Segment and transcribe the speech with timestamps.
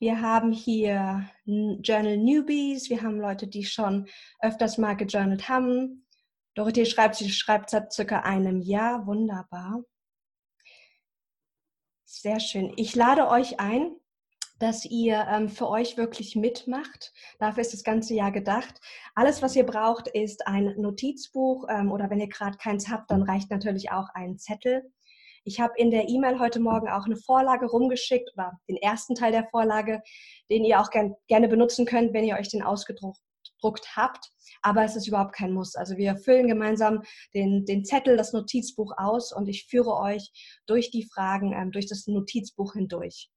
[0.00, 4.06] Wir haben hier Journal Newbies, wir haben Leute, die schon
[4.40, 6.06] öfters mal gejournalt haben.
[6.54, 9.06] Dorothee schreibt, sie schreibt seit circa einem Jahr.
[9.06, 9.82] Wunderbar.
[12.04, 12.72] Sehr schön.
[12.76, 13.96] Ich lade euch ein,
[14.60, 17.12] dass ihr ähm, für euch wirklich mitmacht.
[17.40, 18.80] Dafür ist das ganze Jahr gedacht.
[19.14, 23.22] Alles, was ihr braucht, ist ein Notizbuch ähm, oder wenn ihr gerade keins habt, dann
[23.22, 24.92] reicht natürlich auch ein Zettel.
[25.48, 29.32] Ich habe in der E-Mail heute Morgen auch eine Vorlage rumgeschickt oder den ersten Teil
[29.32, 30.02] der Vorlage,
[30.50, 33.16] den ihr auch gern, gerne benutzen könnt, wenn ihr euch den ausgedruckt
[33.96, 34.30] habt.
[34.60, 35.74] Aber es ist überhaupt kein Muss.
[35.74, 37.02] Also wir füllen gemeinsam
[37.32, 40.30] den, den Zettel, das Notizbuch aus und ich führe euch
[40.66, 43.30] durch die Fragen, ähm, durch das Notizbuch hindurch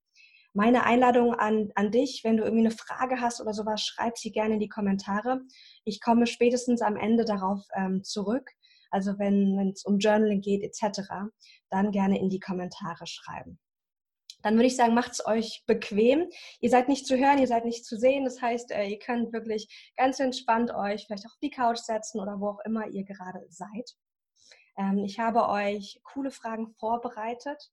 [0.53, 4.33] meine Einladung an, an dich, wenn du irgendwie eine Frage hast oder sowas, schreib sie
[4.33, 5.39] gerne in die Kommentare.
[5.85, 8.51] Ich komme spätestens am Ende darauf ähm, zurück.
[8.91, 11.01] Also wenn es um Journaling geht etc.,
[11.69, 13.59] dann gerne in die Kommentare schreiben.
[14.43, 16.29] Dann würde ich sagen, macht es euch bequem.
[16.59, 18.25] Ihr seid nicht zu hören, ihr seid nicht zu sehen.
[18.25, 22.39] Das heißt, äh, ihr könnt wirklich ganz entspannt euch vielleicht auf die Couch setzen oder
[22.39, 23.95] wo auch immer ihr gerade seid.
[24.77, 27.71] Ähm, ich habe euch coole Fragen vorbereitet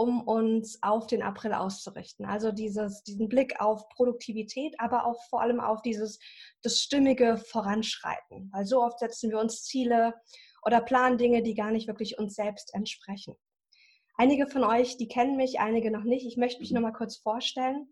[0.00, 2.24] um uns auf den April auszurichten.
[2.24, 6.20] Also dieses, diesen Blick auf Produktivität, aber auch vor allem auf dieses
[6.62, 8.48] das stimmige Voranschreiten.
[8.52, 10.14] Weil so oft setzen wir uns Ziele
[10.64, 13.34] oder planen Dinge, die gar nicht wirklich uns selbst entsprechen.
[14.16, 16.26] Einige von euch, die kennen mich, einige noch nicht.
[16.26, 17.88] Ich möchte mich noch mal kurz vorstellen.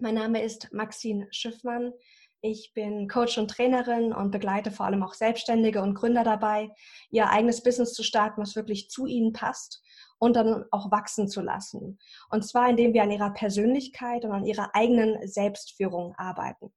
[0.00, 1.92] Mein Name ist Maxine Schiffmann.
[2.40, 6.70] Ich bin Coach und Trainerin und begleite vor allem auch Selbstständige und Gründer dabei,
[7.10, 9.82] ihr eigenes Business zu starten, was wirklich zu ihnen passt
[10.18, 11.98] und dann auch wachsen zu lassen.
[12.30, 16.72] Und zwar, indem wir an ihrer Persönlichkeit und an ihrer eigenen Selbstführung arbeiten.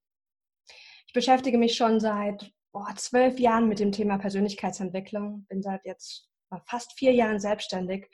[1.07, 6.27] Ich beschäftige mich schon seit oh, zwölf Jahren mit dem Thema Persönlichkeitsentwicklung, bin seit jetzt
[6.65, 8.07] fast vier Jahren selbstständig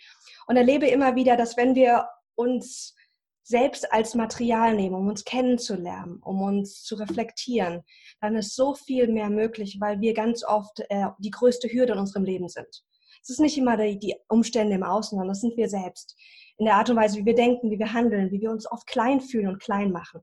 [0.47, 2.95] und erlebe immer wieder, dass wenn wir uns
[3.43, 7.83] selbst als Material nehmen, um uns kennenzulernen, um uns zu reflektieren,
[8.19, 11.99] dann ist so viel mehr möglich, weil wir ganz oft äh, die größte Hürde in
[11.99, 12.83] unserem Leben sind.
[13.23, 16.15] Es ist nicht immer die, die Umstände im Außen, sondern das sind wir selbst.
[16.57, 18.85] In der Art und Weise, wie wir denken, wie wir handeln, wie wir uns oft
[18.85, 20.21] klein fühlen und klein machen.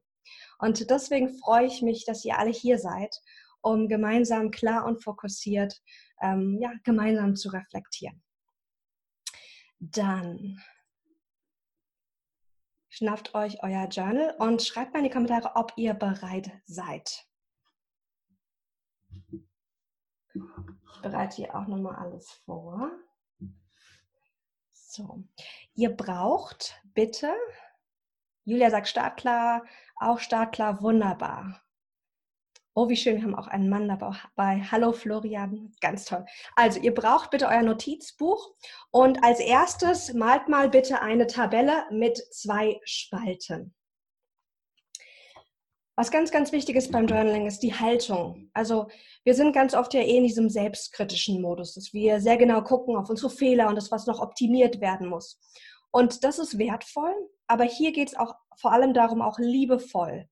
[0.59, 3.21] Und deswegen freue ich mich, dass ihr alle hier seid,
[3.65, 5.83] um gemeinsam klar und fokussiert,
[6.21, 8.23] ähm, ja, gemeinsam zu reflektieren.
[9.81, 10.61] Dann
[12.89, 17.27] schnappt euch euer Journal und schreibt mal in die Kommentare, ob ihr bereit seid.
[20.33, 22.91] Ich bereite hier auch nochmal alles vor.
[24.73, 25.25] So,
[25.75, 27.35] ihr braucht bitte,
[28.45, 29.65] Julia sagt startklar,
[29.97, 31.64] auch startklar, wunderbar.
[32.77, 34.61] Oh, wie schön, wir haben auch einen Mann dabei.
[34.69, 36.27] Hallo Florian, ganz toll.
[36.57, 38.53] Also, ihr braucht bitte euer Notizbuch
[38.91, 43.77] und als erstes malt mal bitte eine Tabelle mit zwei Spalten.
[45.97, 48.51] Was ganz, ganz wichtig ist beim Journaling, ist die Haltung.
[48.55, 48.89] Also
[49.23, 52.97] wir sind ganz oft ja eh in diesem selbstkritischen Modus, dass wir sehr genau gucken
[52.97, 55.41] auf unsere Fehler und das, was noch optimiert werden muss.
[55.93, 57.15] Und das ist wertvoll,
[57.47, 60.29] aber hier geht es auch vor allem darum, auch liebevoll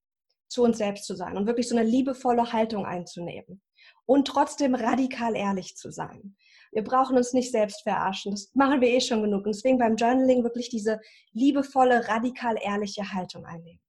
[0.52, 3.62] zu uns selbst zu sein und wirklich so eine liebevolle Haltung einzunehmen
[4.06, 6.36] und trotzdem radikal ehrlich zu sein.
[6.72, 9.44] Wir brauchen uns nicht selbst verarschen, das machen wir eh schon genug.
[9.44, 11.00] Und deswegen beim Journaling wirklich diese
[11.32, 13.80] liebevolle, radikal ehrliche Haltung einnehmen.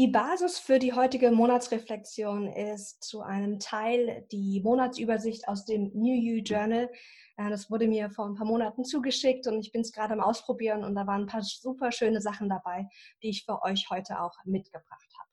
[0.00, 6.14] Die Basis für die heutige Monatsreflexion ist zu einem Teil die Monatsübersicht aus dem New
[6.14, 6.90] You Journal.
[7.36, 10.22] Äh, das wurde mir vor ein paar Monaten zugeschickt und ich bin es gerade am
[10.22, 12.88] Ausprobieren und da waren ein paar super schöne Sachen dabei,
[13.22, 15.28] die ich für euch heute auch mitgebracht habe.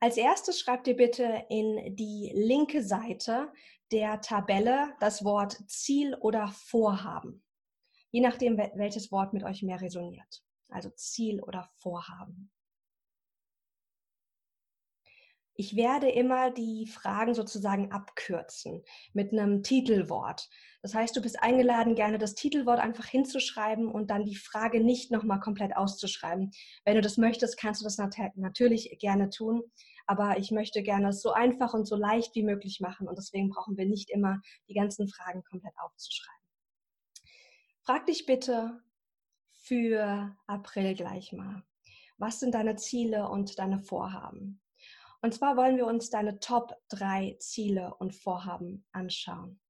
[0.00, 3.50] Als erstes schreibt ihr bitte in die linke Seite
[3.92, 7.42] der Tabelle das Wort Ziel oder Vorhaben,
[8.10, 12.50] je nachdem, welches Wort mit euch mehr resoniert also Ziel oder Vorhaben.
[15.58, 18.82] Ich werde immer die Fragen sozusagen abkürzen
[19.14, 20.50] mit einem Titelwort.
[20.82, 25.10] Das heißt, du bist eingeladen, gerne das Titelwort einfach hinzuschreiben und dann die Frage nicht
[25.10, 26.50] nochmal komplett auszuschreiben.
[26.84, 29.62] Wenn du das möchtest, kannst du das natürlich gerne tun.
[30.06, 33.48] Aber ich möchte gerne es so einfach und so leicht wie möglich machen und deswegen
[33.48, 36.36] brauchen wir nicht immer die ganzen Fragen komplett aufzuschreiben.
[37.82, 38.82] Frag dich bitte,
[39.66, 41.64] für April gleich mal.
[42.18, 44.62] Was sind deine Ziele und deine Vorhaben?
[45.22, 49.60] Und zwar wollen wir uns deine Top 3 Ziele und Vorhaben anschauen.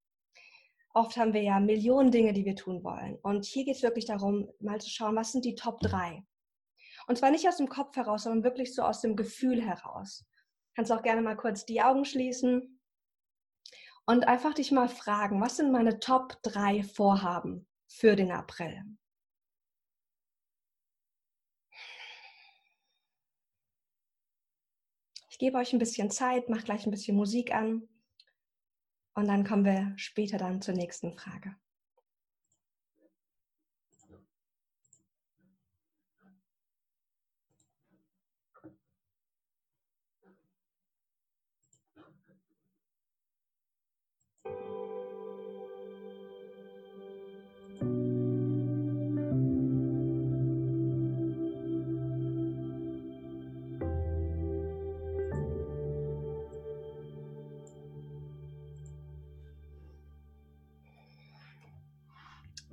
[0.93, 3.17] Oft haben wir ja Millionen Dinge, die wir tun wollen.
[3.23, 6.23] Und hier geht es wirklich darum, mal zu schauen, was sind die Top 3?
[7.07, 10.27] Und zwar nicht aus dem Kopf heraus, sondern wirklich so aus dem Gefühl heraus.
[10.75, 12.81] Kannst auch gerne mal kurz die Augen schließen
[14.05, 18.83] und einfach dich mal fragen, was sind meine Top 3 Vorhaben für den April?
[25.37, 27.87] Ich gebe euch ein bisschen Zeit, mache gleich ein bisschen Musik an
[29.15, 31.55] und dann kommen wir später dann zur nächsten Frage.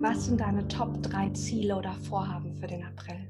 [0.03, 3.25] Was sind deine Top 3 Ziele oder Vorhaben für den April?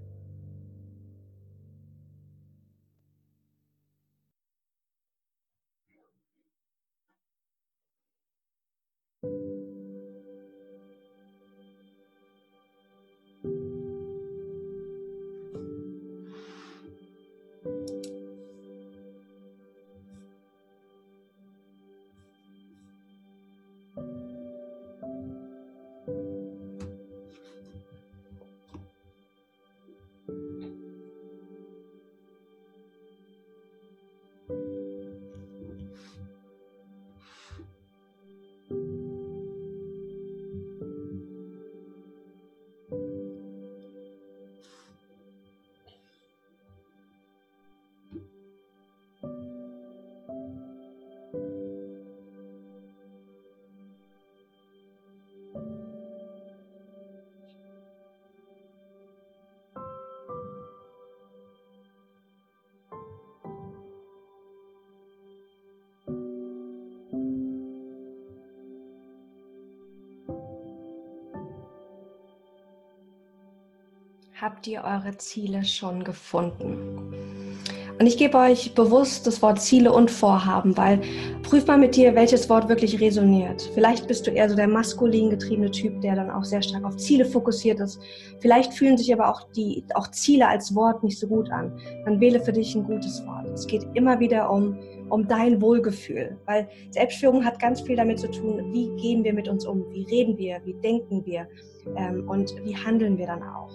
[74.41, 77.59] Habt ihr eure Ziele schon gefunden?
[77.99, 80.99] Und ich gebe euch bewusst das Wort Ziele und Vorhaben, weil
[81.43, 83.69] prüf mal mit dir, welches Wort wirklich resoniert.
[83.75, 86.97] Vielleicht bist du eher so der maskulin getriebene Typ, der dann auch sehr stark auf
[86.97, 88.01] Ziele fokussiert ist.
[88.39, 91.79] Vielleicht fühlen sich aber auch die auch Ziele als Wort nicht so gut an.
[92.05, 93.47] Dann wähle für dich ein gutes Wort.
[93.53, 94.77] Es geht immer wieder um
[95.09, 99.47] um dein Wohlgefühl, weil Selbstführung hat ganz viel damit zu tun, wie gehen wir mit
[99.47, 101.47] uns um, wie reden wir, wie denken wir
[101.95, 103.69] ähm, und wie handeln wir dann auch.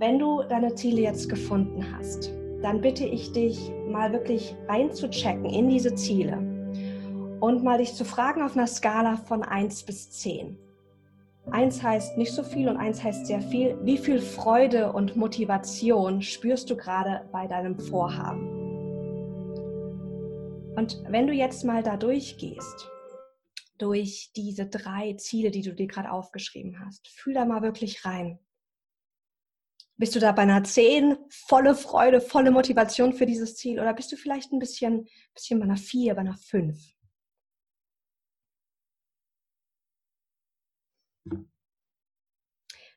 [0.00, 2.32] Wenn du deine Ziele jetzt gefunden hast,
[2.62, 6.38] dann bitte ich dich mal wirklich reinzuchecken in diese Ziele
[7.40, 10.56] und mal dich zu fragen auf einer Skala von 1 bis 10.
[11.50, 13.76] 1 heißt nicht so viel und 1 heißt sehr viel.
[13.82, 18.48] Wie viel Freude und Motivation spürst du gerade bei deinem Vorhaben?
[20.76, 22.88] Und wenn du jetzt mal da durchgehst,
[23.76, 28.38] durch diese drei Ziele, die du dir gerade aufgeschrieben hast, fühl da mal wirklich rein.
[30.00, 33.78] Bist du da bei einer 10, volle Freude, volle Motivation für dieses Ziel?
[33.78, 36.94] Oder bist du vielleicht ein bisschen, bisschen bei einer 4, bei einer 5?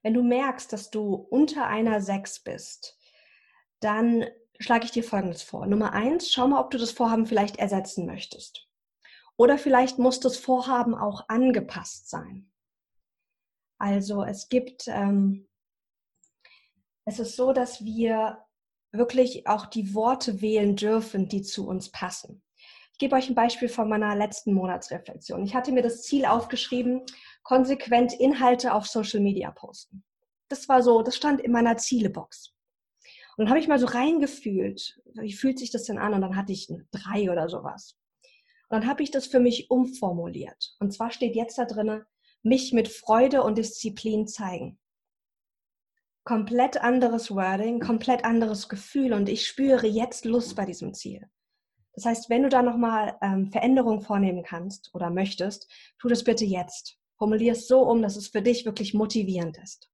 [0.01, 2.97] Wenn du merkst, dass du unter einer 6 bist,
[3.81, 4.25] dann
[4.61, 5.67] schlage ich dir Folgendes vor.
[5.67, 8.69] Nummer 1, schau mal, ob du das Vorhaben vielleicht ersetzen möchtest.
[9.35, 12.49] Oder vielleicht muss das Vorhaben auch angepasst sein.
[13.77, 15.49] Also es gibt ähm,
[17.05, 18.39] es ist so, dass wir
[18.91, 22.43] wirklich auch die Worte wählen dürfen, die zu uns passen.
[22.91, 25.43] Ich gebe euch ein Beispiel von meiner letzten Monatsreflexion.
[25.43, 27.01] Ich hatte mir das Ziel aufgeschrieben,
[27.41, 30.03] konsequent Inhalte auf Social Media posten.
[30.47, 32.53] Das war so, das stand in meiner Zielebox.
[33.35, 36.13] Und dann habe ich mal so reingefühlt, wie fühlt sich das denn an?
[36.13, 37.97] Und dann hatte ich eine drei oder sowas.
[38.69, 40.75] Und dann habe ich das für mich umformuliert.
[40.79, 42.05] Und zwar steht jetzt da drinne,
[42.43, 44.77] mich mit Freude und Disziplin zeigen
[46.23, 51.29] komplett anderes Wording, komplett anderes Gefühl und ich spüre jetzt Lust bei diesem Ziel.
[51.93, 56.45] Das heißt, wenn du da nochmal ähm, Veränderungen vornehmen kannst oder möchtest, tu das bitte
[56.45, 56.97] jetzt.
[57.17, 59.89] Formulier es so um, dass es für dich wirklich motivierend ist.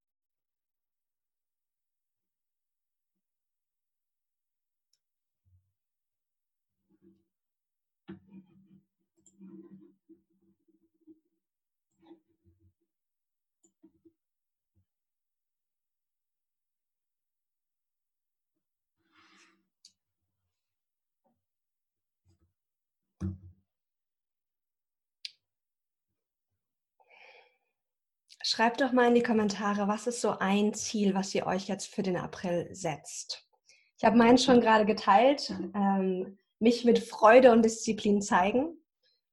[28.50, 31.86] Schreibt doch mal in die Kommentare, was ist so ein Ziel, was ihr euch jetzt
[31.86, 33.48] für den April setzt.
[33.96, 38.76] Ich habe meins schon gerade geteilt, ähm, mich mit Freude und Disziplin zeigen.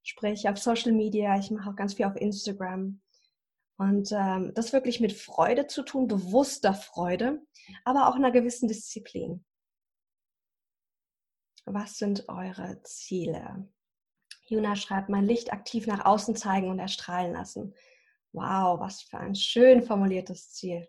[0.04, 3.00] Sprich auf Social Media, ich mache auch ganz viel auf Instagram.
[3.76, 7.42] Und ähm, das wirklich mit Freude zu tun, bewusster Freude,
[7.84, 9.44] aber auch einer gewissen Disziplin.
[11.64, 13.68] Was sind eure Ziele?
[14.44, 17.74] Juna schreibt, mein Licht aktiv nach außen zeigen und erstrahlen lassen.
[18.32, 20.88] Wow, was für ein schön formuliertes Ziel.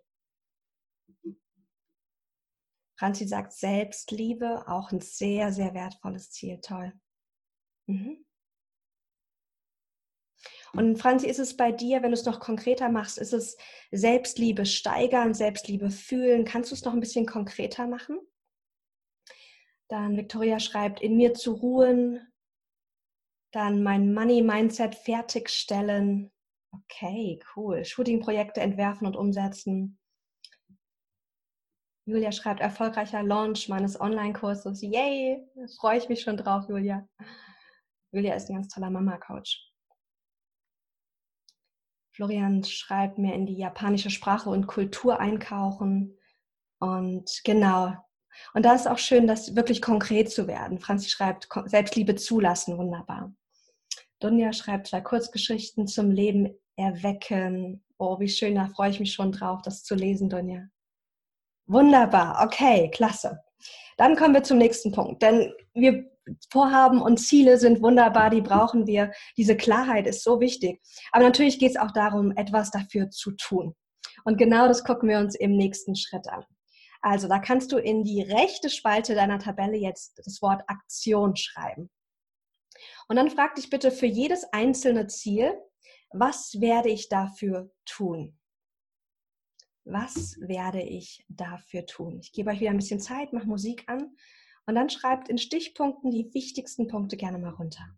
[2.97, 6.59] Franzi sagt Selbstliebe, auch ein sehr, sehr wertvolles Ziel.
[6.61, 6.91] Toll.
[7.87, 8.25] Mhm.
[10.73, 13.57] Und Franzi, ist es bei dir, wenn du es noch konkreter machst, ist es
[13.91, 16.45] Selbstliebe steigern, Selbstliebe fühlen?
[16.45, 18.19] Kannst du es noch ein bisschen konkreter machen?
[19.87, 22.31] Dann Victoria schreibt, in mir zu ruhen,
[23.51, 26.31] dann mein Money-Mindset fertigstellen.
[26.71, 27.83] Okay, cool.
[27.83, 29.99] Shooting-Projekte entwerfen und umsetzen.
[32.05, 34.81] Julia schreibt, erfolgreicher Launch meines Online-Kurses.
[34.81, 35.47] Yay!
[35.55, 37.07] Da freue ich mich schon drauf, Julia.
[38.11, 39.69] Julia ist ein ganz toller Mama-Coach.
[42.15, 46.17] Florian schreibt mir in die japanische Sprache und Kultur einkauchen.
[46.79, 47.93] Und genau.
[48.53, 50.79] Und da ist auch schön, das wirklich konkret zu werden.
[50.79, 53.33] Franzi schreibt, Selbstliebe zulassen, wunderbar.
[54.19, 57.83] Dunja schreibt zwei Kurzgeschichten zum Leben erwecken.
[57.97, 60.67] Oh, wie schön, da freue ich mich schon drauf, das zu lesen, Dunja.
[61.67, 63.41] Wunderbar, okay, klasse.
[63.97, 66.09] Dann kommen wir zum nächsten Punkt, denn wir
[66.51, 69.11] Vorhaben und Ziele sind wunderbar, die brauchen wir.
[69.37, 70.81] Diese Klarheit ist so wichtig.
[71.11, 73.75] Aber natürlich geht es auch darum, etwas dafür zu tun.
[74.25, 76.43] Und genau das gucken wir uns im nächsten Schritt an.
[77.01, 81.89] Also da kannst du in die rechte Spalte deiner Tabelle jetzt das Wort Aktion schreiben.
[83.09, 85.59] Und dann frag dich bitte für jedes einzelne Ziel,
[86.11, 88.37] was werde ich dafür tun?
[89.83, 92.19] Was werde ich dafür tun?
[92.19, 94.15] Ich gebe euch wieder ein bisschen Zeit, mache Musik an
[94.67, 97.97] und dann schreibt in Stichpunkten die wichtigsten Punkte gerne mal runter.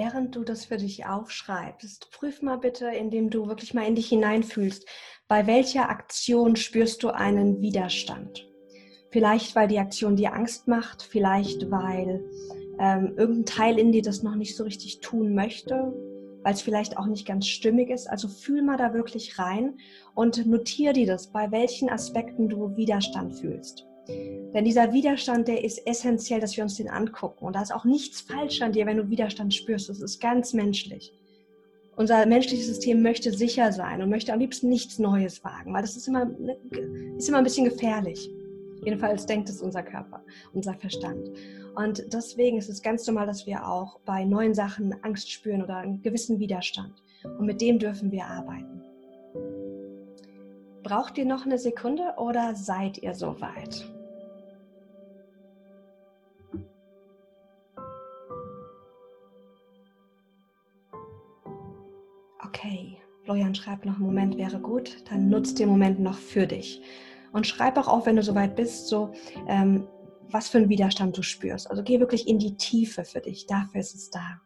[0.00, 4.10] Während du das für dich aufschreibst, prüf mal bitte, indem du wirklich mal in dich
[4.10, 4.86] hineinfühlst,
[5.26, 8.46] bei welcher Aktion spürst du einen Widerstand?
[9.10, 12.24] Vielleicht, weil die Aktion dir Angst macht, vielleicht, weil
[12.78, 15.92] ähm, irgendein Teil in dir das noch nicht so richtig tun möchte,
[16.44, 18.08] weil es vielleicht auch nicht ganz stimmig ist.
[18.08, 19.78] Also fühl mal da wirklich rein
[20.14, 23.84] und notier dir das, bei welchen Aspekten du Widerstand fühlst.
[24.08, 27.44] Denn dieser Widerstand, der ist essentiell, dass wir uns den angucken.
[27.44, 29.88] Und da ist auch nichts falsch an dir, wenn du Widerstand spürst.
[29.88, 31.12] Das ist ganz menschlich.
[31.96, 35.96] Unser menschliches System möchte sicher sein und möchte am liebsten nichts Neues wagen, weil das
[35.96, 36.56] ist immer, ne,
[37.16, 38.30] ist immer ein bisschen gefährlich.
[38.84, 40.22] Jedenfalls denkt es unser Körper,
[40.52, 41.28] unser Verstand.
[41.74, 45.78] Und deswegen ist es ganz normal, dass wir auch bei neuen Sachen Angst spüren oder
[45.78, 46.94] einen gewissen Widerstand.
[47.24, 48.82] Und mit dem dürfen wir arbeiten.
[50.84, 53.84] Braucht ihr noch eine Sekunde oder seid ihr soweit?
[62.58, 66.82] Okay, Florian schreibt noch, Moment wäre gut, dann nutzt den Moment noch für dich.
[67.32, 69.12] Und schreib auch auf, wenn du soweit bist, so,
[69.46, 69.86] ähm,
[70.30, 71.70] was für einen Widerstand du spürst.
[71.70, 74.40] Also geh wirklich in die Tiefe für dich, dafür ist es da.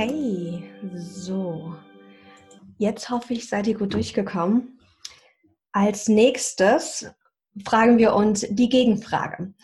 [0.00, 0.62] Okay,
[0.94, 1.74] so.
[2.76, 4.78] Jetzt hoffe ich, seid ihr gut durchgekommen.
[5.72, 7.10] Als nächstes
[7.66, 9.54] fragen wir uns die Gegenfrage.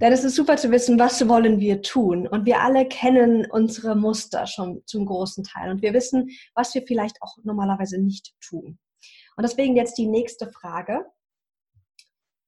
[0.00, 2.26] Denn es ist super zu wissen, was wollen wir tun?
[2.26, 5.70] Und wir alle kennen unsere Muster schon zum großen Teil.
[5.70, 8.80] Und wir wissen, was wir vielleicht auch normalerweise nicht tun.
[9.36, 11.06] Und deswegen jetzt die nächste Frage.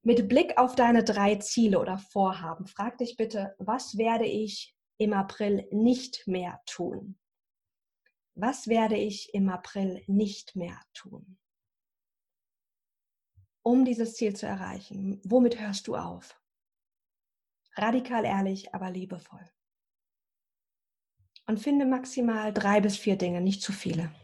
[0.02, 5.12] Mit Blick auf deine drei Ziele oder Vorhaben, frag dich bitte, was werde ich im
[5.12, 7.16] April nicht mehr tun?
[8.38, 11.38] Was werde ich im April nicht mehr tun?
[13.62, 16.38] Um dieses Ziel zu erreichen, womit hörst du auf?
[17.76, 19.50] Radikal ehrlich, aber liebevoll.
[21.46, 24.14] Und finde maximal drei bis vier Dinge, nicht zu viele.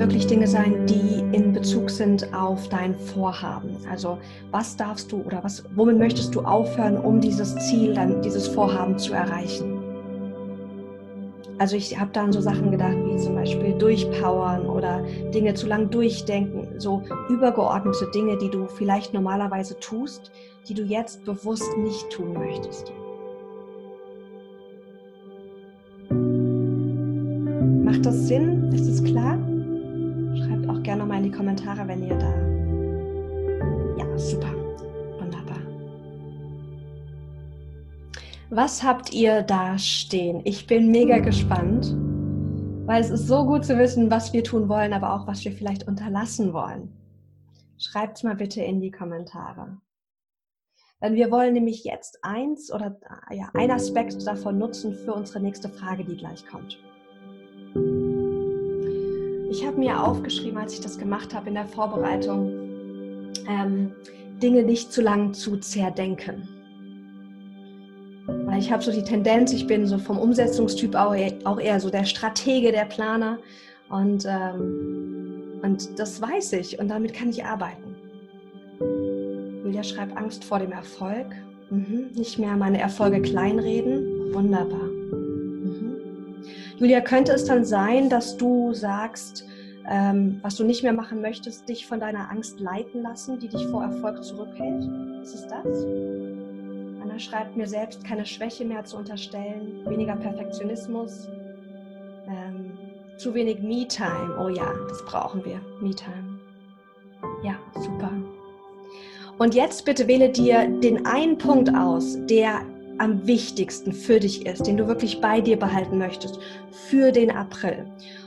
[0.00, 3.76] Wirklich Dinge sein, die in Bezug sind auf dein Vorhaben.
[3.90, 4.16] Also
[4.50, 8.98] was darfst du oder was, womit möchtest du aufhören, um dieses Ziel, dann dieses Vorhaben
[8.98, 9.78] zu erreichen?
[11.58, 15.02] Also ich habe dann so Sachen gedacht, wie zum Beispiel durchpowern oder
[15.34, 20.32] Dinge zu lang durchdenken, so übergeordnete Dinge, die du vielleicht normalerweise tust,
[20.66, 22.90] die du jetzt bewusst nicht tun möchtest.
[27.84, 28.59] Macht das Sinn?
[31.30, 32.30] Die Kommentare, wenn ihr da.
[33.98, 34.52] Ja, super.
[35.18, 35.58] Wunderbar.
[38.50, 40.40] Was habt ihr da stehen?
[40.44, 41.94] Ich bin mega gespannt,
[42.86, 45.52] weil es ist so gut zu wissen, was wir tun wollen, aber auch was wir
[45.52, 46.92] vielleicht unterlassen wollen.
[47.78, 49.78] Schreibt es mal bitte in die Kommentare.
[51.02, 52.98] Denn wir wollen nämlich jetzt eins oder
[53.30, 56.78] ja, ein Aspekt davon nutzen für unsere nächste Frage, die gleich kommt.
[59.50, 62.52] Ich habe mir aufgeschrieben, als ich das gemacht habe in der Vorbereitung,
[63.48, 63.90] ähm,
[64.40, 66.48] Dinge nicht zu lang zu zerdenken.
[68.26, 71.90] Weil ich habe so die Tendenz, ich bin so vom Umsetzungstyp auch, auch eher so
[71.90, 73.38] der Stratege, der Planer.
[73.88, 77.96] Und, ähm, und das weiß ich und damit kann ich arbeiten.
[79.64, 81.26] Julia schreibt Angst vor dem Erfolg.
[81.70, 82.10] Mhm.
[82.14, 84.32] Nicht mehr meine Erfolge kleinreden.
[84.32, 84.89] Wunderbar.
[86.80, 89.44] Julia, könnte es dann sein, dass du sagst,
[89.86, 93.66] ähm, was du nicht mehr machen möchtest, dich von deiner Angst leiten lassen, die dich
[93.66, 94.88] vor Erfolg zurückhält?
[95.22, 95.84] Ist es das?
[97.02, 101.28] Anna schreibt mir selbst, keine Schwäche mehr zu unterstellen, weniger Perfektionismus,
[102.26, 102.72] ähm,
[103.18, 104.38] zu wenig Me-Time.
[104.42, 106.40] Oh ja, das brauchen wir, Me-Time.
[107.44, 108.10] Ja, super.
[109.36, 112.62] Und jetzt bitte wähle dir den einen Punkt aus, der
[113.00, 116.38] am wichtigsten für dich ist, den du wirklich bei dir behalten möchtest
[116.70, 117.86] für den April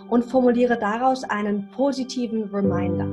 [0.10, 3.06] und formuliere daraus einen positiven Reminder.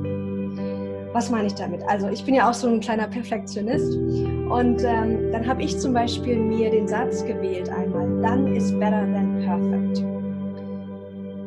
[1.13, 1.83] Was meine ich damit?
[1.87, 5.93] Also ich bin ja auch so ein kleiner Perfektionist und ähm, dann habe ich zum
[5.93, 10.03] Beispiel mir den Satz gewählt einmal, done is better than perfect.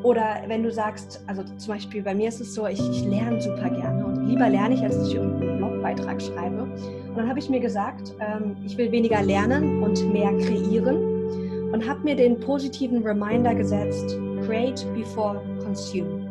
[0.05, 3.41] Oder wenn du sagst, also zum Beispiel bei mir ist es so, ich, ich lerne
[3.41, 6.63] super gerne und lieber lerne ich, als ich irgendeinen Blogbeitrag schreibe.
[6.63, 11.87] Und dann habe ich mir gesagt, ähm, ich will weniger lernen und mehr kreieren und
[11.89, 16.31] habe mir den positiven Reminder gesetzt, create before consume.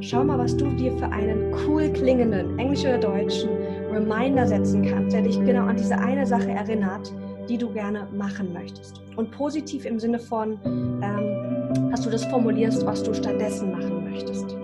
[0.00, 3.48] Schau mal, was du dir für einen cool klingenden, englisch oder deutschen
[3.90, 7.12] Reminder setzen kannst, der dich genau an diese eine Sache erinnert,
[7.48, 9.00] die du gerne machen möchtest.
[9.16, 14.56] Und positiv im Sinne von, ähm, dass du das formulierst, was du stattdessen machen möchtest.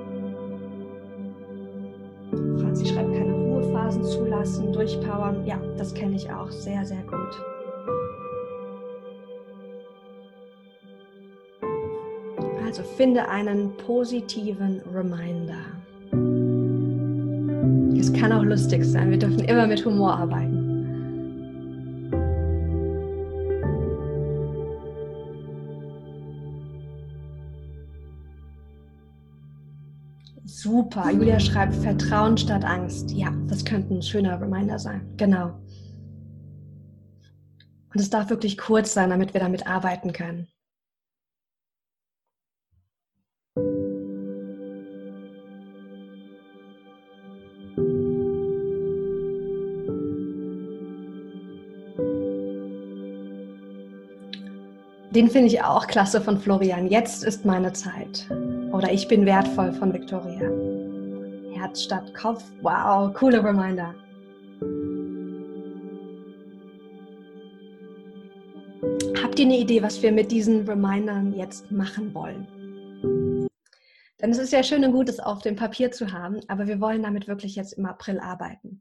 [2.61, 3.10] Franzi schreibt,
[3.91, 5.47] Ruhephasen zulassen, durchpowern.
[5.47, 7.43] Ja, das kenne ich auch sehr, sehr gut.
[12.65, 15.59] Also finde einen positiven Reminder.
[17.99, 19.11] Es kann auch lustig sein.
[19.11, 20.60] Wir dürfen immer mit Humor arbeiten.
[30.63, 31.11] Super.
[31.11, 33.13] Julia schreibt Vertrauen statt Angst.
[33.13, 35.01] Ja, das könnte ein schöner Reminder sein.
[35.17, 35.59] Genau.
[37.95, 40.49] Und es darf wirklich kurz sein, damit wir damit arbeiten können.
[55.21, 56.87] Den finde ich auch klasse von Florian.
[56.87, 58.27] Jetzt ist meine Zeit.
[58.73, 60.51] Oder ich bin wertvoll von Victoria.
[61.59, 62.43] Herz statt Kopf.
[62.63, 63.95] Wow, coole Reminder.
[69.23, 72.47] Habt ihr eine Idee, was wir mit diesen Remindern jetzt machen wollen?
[74.23, 76.81] Denn es ist ja schön und gut, es auf dem Papier zu haben, aber wir
[76.81, 78.81] wollen damit wirklich jetzt im April arbeiten.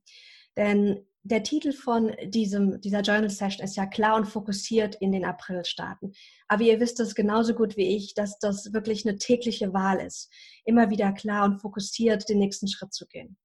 [0.55, 5.25] Denn der Titel von diesem, dieser Journal Session ist ja klar und fokussiert in den
[5.25, 6.13] April starten.
[6.47, 10.31] Aber ihr wisst es genauso gut wie ich, dass das wirklich eine tägliche Wahl ist,
[10.65, 13.37] immer wieder klar und fokussiert den nächsten Schritt zu gehen.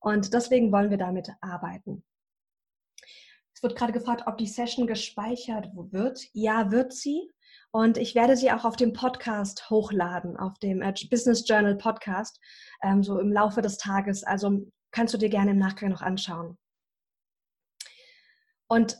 [0.00, 2.04] Und deswegen wollen wir damit arbeiten.
[3.54, 6.24] Es wird gerade gefragt, ob die Session gespeichert wird.
[6.32, 7.28] Ja, wird sie.
[7.72, 10.78] Und ich werde sie auch auf dem Podcast hochladen, auf dem
[11.10, 12.38] Business Journal Podcast,
[12.82, 14.22] ähm, so im Laufe des Tages.
[14.22, 16.56] Also kannst du dir gerne im Nachgang noch anschauen.
[18.68, 18.98] Und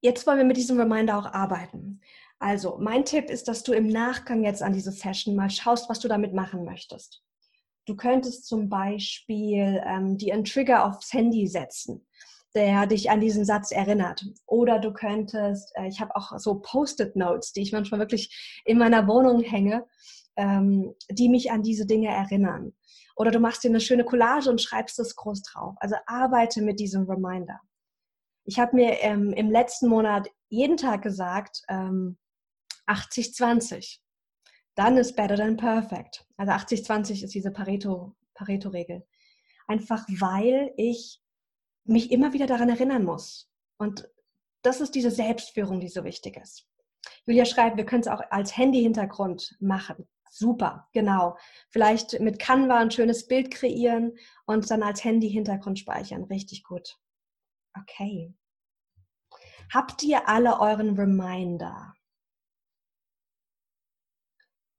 [0.00, 2.00] jetzt wollen wir mit diesem Reminder auch arbeiten.
[2.38, 6.00] Also, mein Tipp ist, dass du im Nachgang jetzt an diese Session mal schaust, was
[6.00, 7.22] du damit machen möchtest.
[7.86, 12.06] Du könntest zum Beispiel ähm, dir einen Trigger aufs Handy setzen,
[12.54, 14.24] der dich an diesen Satz erinnert.
[14.46, 19.06] Oder du könntest, äh, ich habe auch so Post-it-Notes, die ich manchmal wirklich in meiner
[19.06, 19.86] Wohnung hänge,
[20.36, 22.72] ähm, die mich an diese Dinge erinnern.
[23.16, 25.74] Oder du machst dir eine schöne Collage und schreibst es groß drauf.
[25.78, 27.60] Also arbeite mit diesem Reminder.
[28.44, 32.18] Ich habe mir ähm, im letzten Monat jeden Tag gesagt, ähm,
[32.86, 33.98] 80-20.
[34.74, 36.26] Dann ist better than perfect.
[36.36, 39.06] Also 80-20 ist diese Pareto, Pareto-Regel.
[39.66, 41.20] Einfach weil ich
[41.84, 43.50] mich immer wieder daran erinnern muss.
[43.78, 44.08] Und
[44.62, 46.66] das ist diese Selbstführung, die so wichtig ist.
[47.26, 50.08] Julia schreibt, wir können es auch als Handy-Hintergrund machen.
[50.30, 51.36] Super, genau.
[51.70, 56.24] Vielleicht mit Canva ein schönes Bild kreieren und dann als Handy-Hintergrund speichern.
[56.24, 56.98] Richtig gut.
[57.78, 58.34] Okay.
[59.72, 61.94] Habt ihr alle euren Reminder?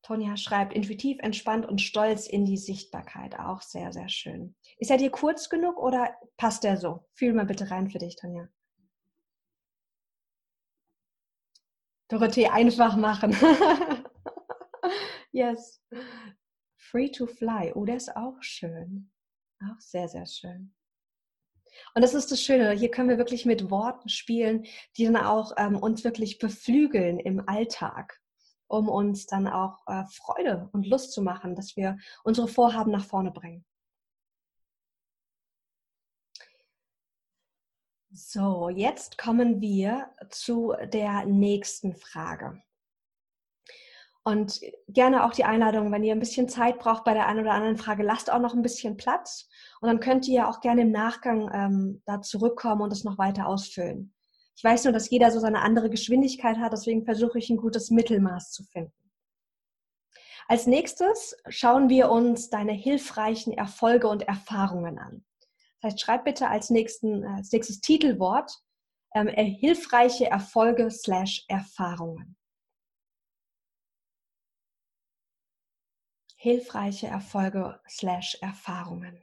[0.05, 3.39] Tonja schreibt, intuitiv, entspannt und stolz in die Sichtbarkeit.
[3.39, 4.55] Auch sehr, sehr schön.
[4.77, 7.07] Ist er dir kurz genug oder passt der so?
[7.13, 8.47] Fühl mal bitte rein für dich, Tonja.
[12.07, 13.35] Dorothee, einfach machen.
[15.31, 15.81] yes.
[16.77, 17.71] Free to fly.
[17.73, 19.11] Oh, der ist auch schön.
[19.59, 20.75] Auch sehr, sehr schön.
[21.93, 24.65] Und das ist das Schöne, hier können wir wirklich mit Worten spielen,
[24.97, 28.19] die dann auch ähm, uns wirklich beflügeln im Alltag,
[28.67, 33.05] um uns dann auch äh, Freude und Lust zu machen, dass wir unsere Vorhaben nach
[33.05, 33.65] vorne bringen.
[38.17, 42.61] So, jetzt kommen wir zu der nächsten Frage.
[44.27, 47.53] Und gerne auch die Einladung, wenn ihr ein bisschen Zeit braucht bei der einen oder
[47.53, 49.47] anderen Frage, lasst auch noch ein bisschen Platz.
[49.81, 53.45] Und dann könnt ihr auch gerne im Nachgang ähm, da zurückkommen und das noch weiter
[53.45, 54.15] ausfüllen.
[54.57, 57.91] Ich weiß nur, dass jeder so seine andere Geschwindigkeit hat, deswegen versuche ich ein gutes
[57.91, 58.93] Mittelmaß zu finden.
[60.47, 65.23] Als nächstes schauen wir uns deine hilfreichen Erfolge und Erfahrungen an.
[65.81, 68.51] Das heißt, schreib bitte als, nächsten, als nächstes Titelwort
[69.13, 72.34] ähm, hilfreiche Erfolge slash Erfahrungen.
[76.45, 79.19] Hilfreiche Erfolge slash Erfahrungen.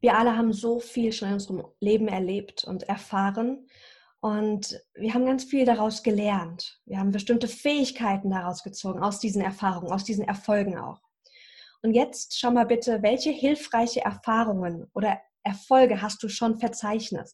[0.00, 3.68] Wir alle haben so viel schon in unserem Leben erlebt und erfahren.
[4.20, 6.80] Und wir haben ganz viel daraus gelernt.
[6.86, 11.02] Wir haben bestimmte Fähigkeiten daraus gezogen, aus diesen Erfahrungen, aus diesen Erfolgen auch.
[11.82, 17.30] Und jetzt schau mal bitte, welche hilfreiche Erfahrungen oder Erfolge hast du schon verzeichnet,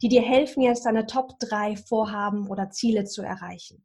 [0.00, 3.84] die dir helfen, jetzt deine Top 3 Vorhaben oder Ziele zu erreichen.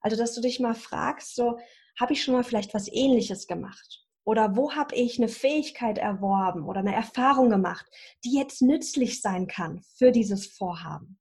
[0.00, 1.58] Also, dass du dich mal fragst, so,
[1.98, 4.06] habe ich schon mal vielleicht was ähnliches gemacht?
[4.24, 7.86] Oder wo habe ich eine Fähigkeit erworben oder eine Erfahrung gemacht,
[8.24, 11.18] die jetzt nützlich sein kann für dieses Vorhaben?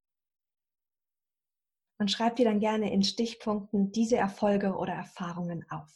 [1.98, 5.90] Und schreib dir dann gerne in Stichpunkten diese Erfolge oder Erfahrungen auf.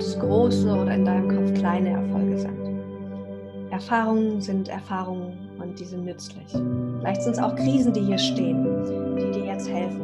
[0.00, 2.80] Es große oder in deinem Kopf kleine Erfolge sind.
[3.70, 6.50] Erfahrungen sind Erfahrungen und die sind nützlich.
[6.98, 8.64] Vielleicht sind es auch Krisen, die hier stehen,
[9.16, 9.99] die dir jetzt helfen.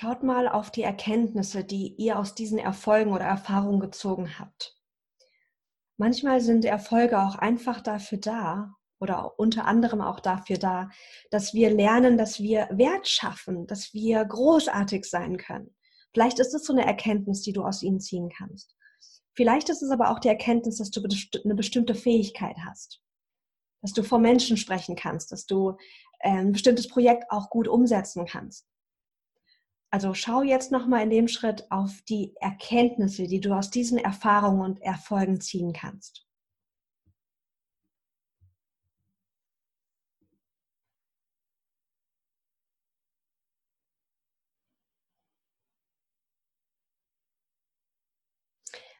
[0.00, 4.76] Schaut mal auf die Erkenntnisse, die ihr aus diesen Erfolgen oder Erfahrungen gezogen habt.
[5.96, 10.88] Manchmal sind Erfolge auch einfach dafür da oder unter anderem auch dafür da,
[11.32, 15.74] dass wir lernen, dass wir Wert schaffen, dass wir großartig sein können.
[16.14, 18.76] Vielleicht ist es so eine Erkenntnis, die du aus ihnen ziehen kannst.
[19.34, 21.02] Vielleicht ist es aber auch die Erkenntnis, dass du
[21.42, 23.02] eine bestimmte Fähigkeit hast,
[23.82, 25.76] dass du vor Menschen sprechen kannst, dass du
[26.20, 28.68] ein bestimmtes Projekt auch gut umsetzen kannst.
[29.90, 34.60] Also schau jetzt nochmal in dem Schritt auf die Erkenntnisse, die du aus diesen Erfahrungen
[34.60, 36.26] und Erfolgen ziehen kannst.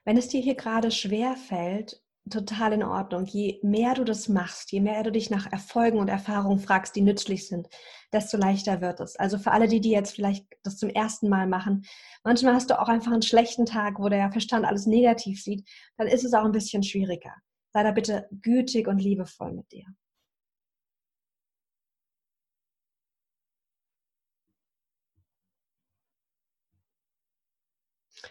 [0.04, 3.24] Wenn es dir hier gerade schwer fällt, total in Ordnung.
[3.26, 7.02] Je mehr du das machst, je mehr du dich nach Erfolgen und Erfahrungen fragst, die
[7.02, 7.68] nützlich sind,
[8.12, 9.16] desto leichter wird es.
[9.16, 11.84] Also für alle, die, die jetzt vielleicht das zum ersten Mal machen,
[12.24, 16.06] manchmal hast du auch einfach einen schlechten Tag, wo der Verstand alles negativ sieht, dann
[16.08, 17.34] ist es auch ein bisschen schwieriger.
[17.72, 19.86] Sei da bitte gütig und liebevoll mit dir.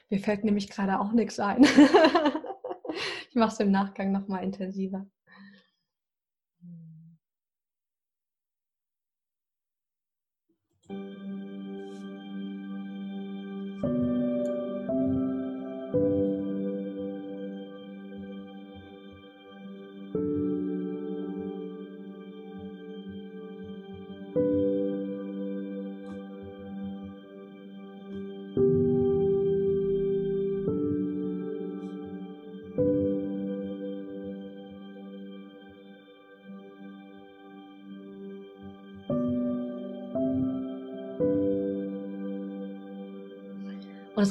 [0.09, 1.65] Mir fällt nämlich gerade auch nichts ein.
[3.37, 5.05] mache es im Nachgang nochmal intensiver.
[10.89, 11.46] you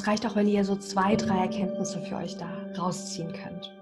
[0.07, 2.47] reicht auch, wenn ihr so zwei, drei Erkenntnisse für euch da
[2.79, 3.73] rausziehen könnt.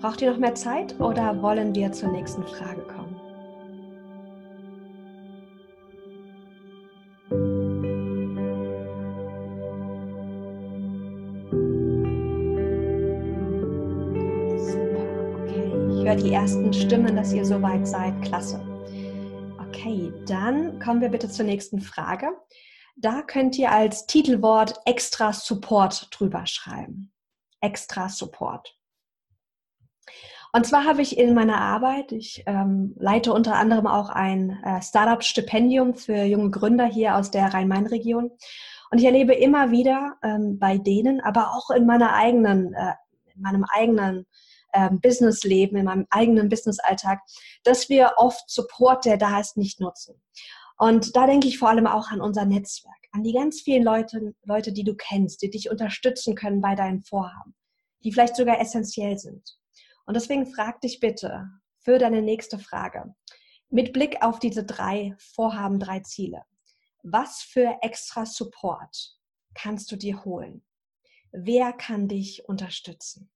[0.00, 3.01] Braucht ihr noch mehr Zeit oder wollen wir zur nächsten Frage kommen?
[16.22, 18.22] Die ersten Stimmen, dass ihr soweit seid.
[18.22, 18.60] Klasse.
[19.68, 22.28] Okay, dann kommen wir bitte zur nächsten Frage.
[22.94, 27.12] Da könnt ihr als Titelwort extra Support drüber schreiben.
[27.60, 28.78] Extra Support.
[30.52, 34.80] Und zwar habe ich in meiner Arbeit, ich ähm, leite unter anderem auch ein äh,
[34.80, 38.30] Startup-Stipendium für junge Gründer hier aus der Rhein-Main-Region.
[38.90, 42.92] Und ich erlebe immer wieder ähm, bei denen, aber auch in meiner eigenen, äh,
[43.34, 44.26] in meinem eigenen
[44.72, 47.20] ähm, Businessleben, in meinem eigenen Businessalltag,
[47.64, 50.22] dass wir oft Support, der da ist, nicht nutzen.
[50.78, 54.34] Und da denke ich vor allem auch an unser Netzwerk, an die ganz vielen Leute,
[54.44, 57.54] Leute, die du kennst, die dich unterstützen können bei deinen Vorhaben,
[58.02, 59.58] die vielleicht sogar essentiell sind.
[60.06, 63.14] Und deswegen frag dich bitte für deine nächste Frage
[63.72, 66.42] mit Blick auf diese drei Vorhaben, drei Ziele.
[67.02, 69.16] Was für extra Support
[69.54, 70.62] kannst du dir holen?
[71.32, 73.30] Wer kann dich unterstützen?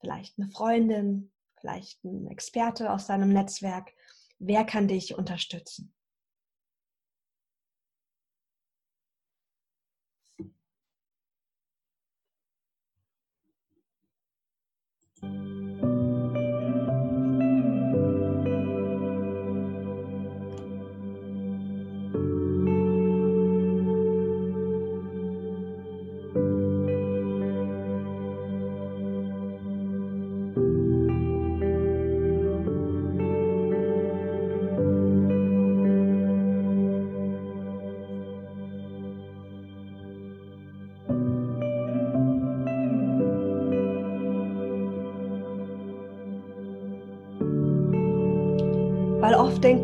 [0.00, 3.92] Vielleicht eine Freundin, vielleicht ein Experte aus deinem Netzwerk.
[4.38, 5.92] Wer kann dich unterstützen?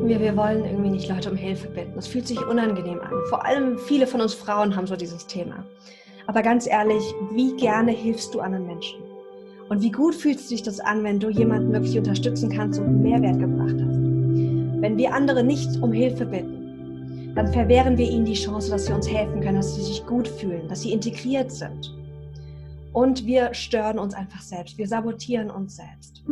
[0.06, 1.98] Denken wir, wir wollen irgendwie nicht Leute um Hilfe bitten.
[1.98, 3.12] Es fühlt sich unangenehm an.
[3.28, 5.64] Vor allem viele von uns Frauen haben so dieses Thema.
[6.26, 9.00] Aber ganz ehrlich, wie gerne hilfst du anderen Menschen?
[9.68, 13.40] Und wie gut fühlt sich das an, wenn du jemanden wirklich unterstützen kannst und Mehrwert
[13.40, 13.96] gebracht hast?
[14.80, 18.92] Wenn wir andere nicht um Hilfe bitten, dann verwehren wir ihnen die Chance, dass sie
[18.92, 21.92] uns helfen können, dass sie sich gut fühlen, dass sie integriert sind.
[22.92, 24.78] Und wir stören uns einfach selbst.
[24.78, 26.22] Wir sabotieren uns selbst.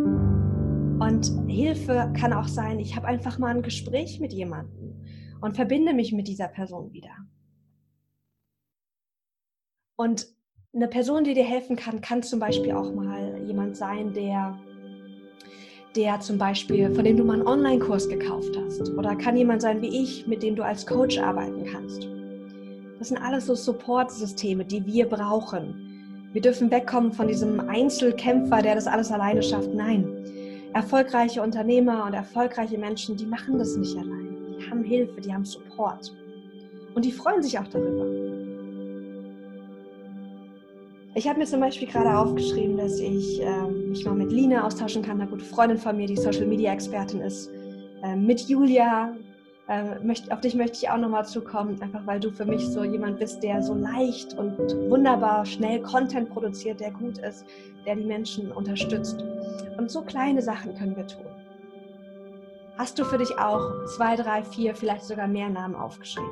[1.04, 5.04] Und Hilfe kann auch sein, ich habe einfach mal ein Gespräch mit jemandem
[5.42, 7.10] und verbinde mich mit dieser Person wieder.
[9.96, 10.28] Und
[10.74, 14.58] eine Person, die dir helfen kann, kann zum Beispiel auch mal jemand sein, der,
[15.94, 18.88] der zum Beispiel, von dem du mal einen Online-Kurs gekauft hast.
[18.96, 22.08] Oder kann jemand sein wie ich, mit dem du als Coach arbeiten kannst.
[22.98, 26.30] Das sind alles so Support-Systeme, die wir brauchen.
[26.32, 29.74] Wir dürfen wegkommen von diesem Einzelkämpfer, der das alles alleine schafft.
[29.74, 30.24] Nein,
[30.74, 34.36] erfolgreiche Unternehmer und erfolgreiche Menschen, die machen das nicht allein.
[34.58, 36.12] Die haben Hilfe, die haben Support.
[36.94, 38.06] Und die freuen sich auch darüber.
[41.14, 45.02] Ich habe mir zum Beispiel gerade aufgeschrieben, dass ich äh, mich mal mit Lina austauschen
[45.02, 47.50] kann, eine gute Freundin von mir, die Social Media Expertin ist,
[48.02, 49.14] äh, mit Julia,
[49.66, 53.42] auf dich möchte ich auch nochmal zukommen, einfach weil du für mich so jemand bist,
[53.42, 54.58] der so leicht und
[54.90, 57.46] wunderbar schnell Content produziert, der gut ist,
[57.86, 59.24] der die Menschen unterstützt.
[59.78, 61.26] Und so kleine Sachen können wir tun.
[62.76, 66.28] Hast du für dich auch zwei, drei, vier, vielleicht sogar mehr Namen aufgeschrieben?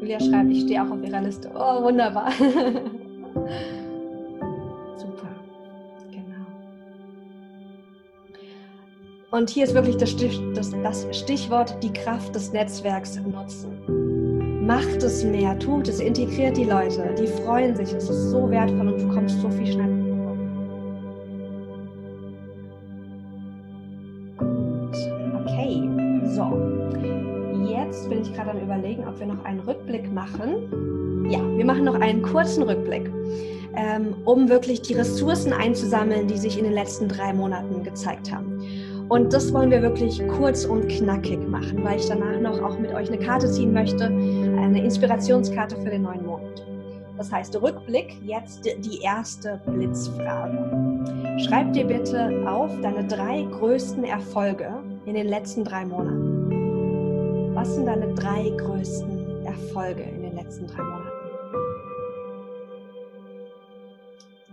[0.00, 1.50] Julia schreibt, ich stehe auch auf ihrer Liste.
[1.54, 2.32] Oh, wunderbar.
[9.36, 14.64] Und hier ist wirklich das, Stich, das, das Stichwort, die Kraft des Netzwerks nutzen.
[14.66, 18.88] Macht es mehr, tut es, integriert die Leute, die freuen sich, es ist so wertvoll
[18.88, 19.88] und du kommst so viel schneller.
[24.38, 24.96] Gut,
[25.44, 25.82] okay,
[26.34, 27.68] so.
[27.68, 31.26] Jetzt bin ich gerade am Überlegen, ob wir noch einen Rückblick machen.
[31.30, 33.10] Ja, wir machen noch einen kurzen Rückblick,
[33.76, 38.62] ähm, um wirklich die Ressourcen einzusammeln, die sich in den letzten drei Monaten gezeigt haben.
[39.08, 42.92] Und das wollen wir wirklich kurz und knackig machen, weil ich danach noch auch mit
[42.92, 46.66] euch eine Karte ziehen möchte, eine Inspirationskarte für den neuen Monat.
[47.16, 51.38] Das heißt, Rückblick, jetzt die erste Blitzfrage.
[51.38, 54.70] Schreib dir bitte auf deine drei größten Erfolge
[55.06, 57.54] in den letzten drei Monaten.
[57.54, 61.16] Was sind deine drei größten Erfolge in den letzten drei Monaten?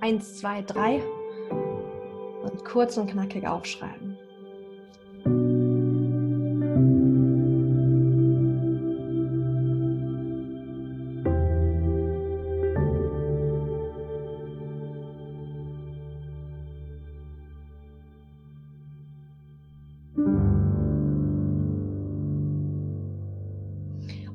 [0.03, 1.01] eins, zwei, drei
[2.43, 4.12] und kurz und knackig aufschreiben.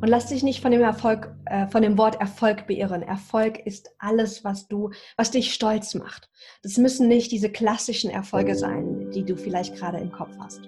[0.09, 3.03] Und lass dich nicht von dem Erfolg, äh, von dem Wort Erfolg beirren.
[3.03, 4.89] Erfolg ist alles, was du,
[5.19, 6.31] was dich stolz macht.
[6.63, 10.63] Das müssen nicht diese klassischen Erfolge sein, die du vielleicht gerade im Kopf hast.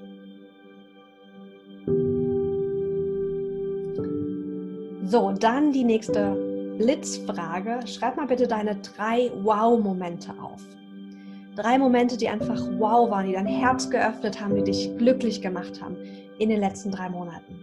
[5.07, 7.80] So, dann die nächste Blitzfrage.
[7.86, 10.61] Schreib mal bitte deine drei Wow-Momente auf.
[11.57, 15.80] Drei Momente, die einfach wow waren, die dein Herz geöffnet haben, die dich glücklich gemacht
[15.80, 15.97] haben
[16.38, 17.59] in den letzten drei Monaten.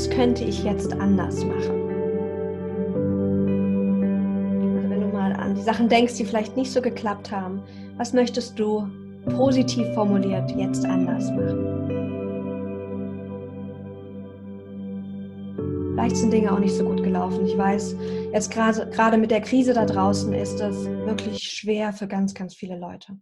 [0.00, 1.90] Was könnte ich jetzt anders machen?
[4.72, 7.62] Also wenn du mal an die Sachen denkst, die vielleicht nicht so geklappt haben,
[7.98, 8.88] was möchtest du
[9.36, 11.88] positiv formuliert jetzt anders machen?
[15.92, 17.44] Vielleicht sind Dinge auch nicht so gut gelaufen.
[17.44, 17.94] Ich weiß,
[18.32, 22.78] jetzt gerade mit der Krise da draußen ist das wirklich schwer für ganz, ganz viele
[22.78, 23.18] Leute.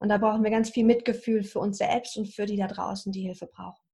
[0.00, 3.12] Und da brauchen wir ganz viel Mitgefühl für uns selbst und für die da draußen,
[3.12, 3.87] die Hilfe brauchen.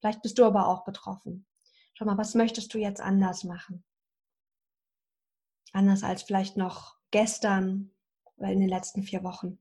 [0.00, 1.46] Vielleicht bist du aber auch betroffen.
[1.94, 3.84] Schau mal, was möchtest du jetzt anders machen?
[5.72, 7.90] Anders als vielleicht noch gestern
[8.36, 9.58] oder in den letzten vier Wochen.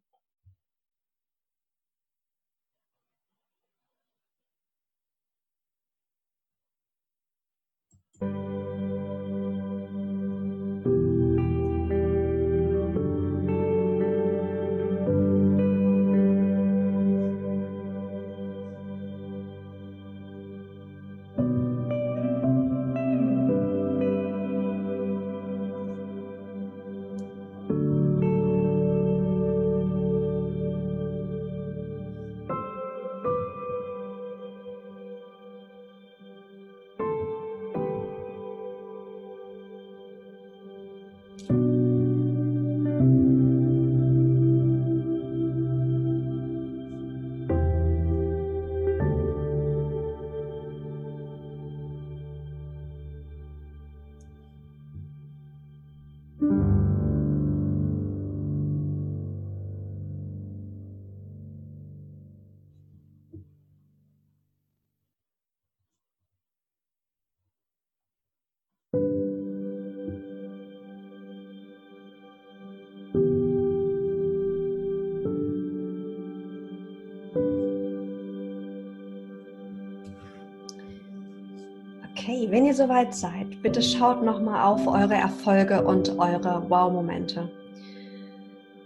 [82.58, 87.52] Wenn ihr soweit seid, bitte schaut nochmal auf eure Erfolge und eure Wow-Momente.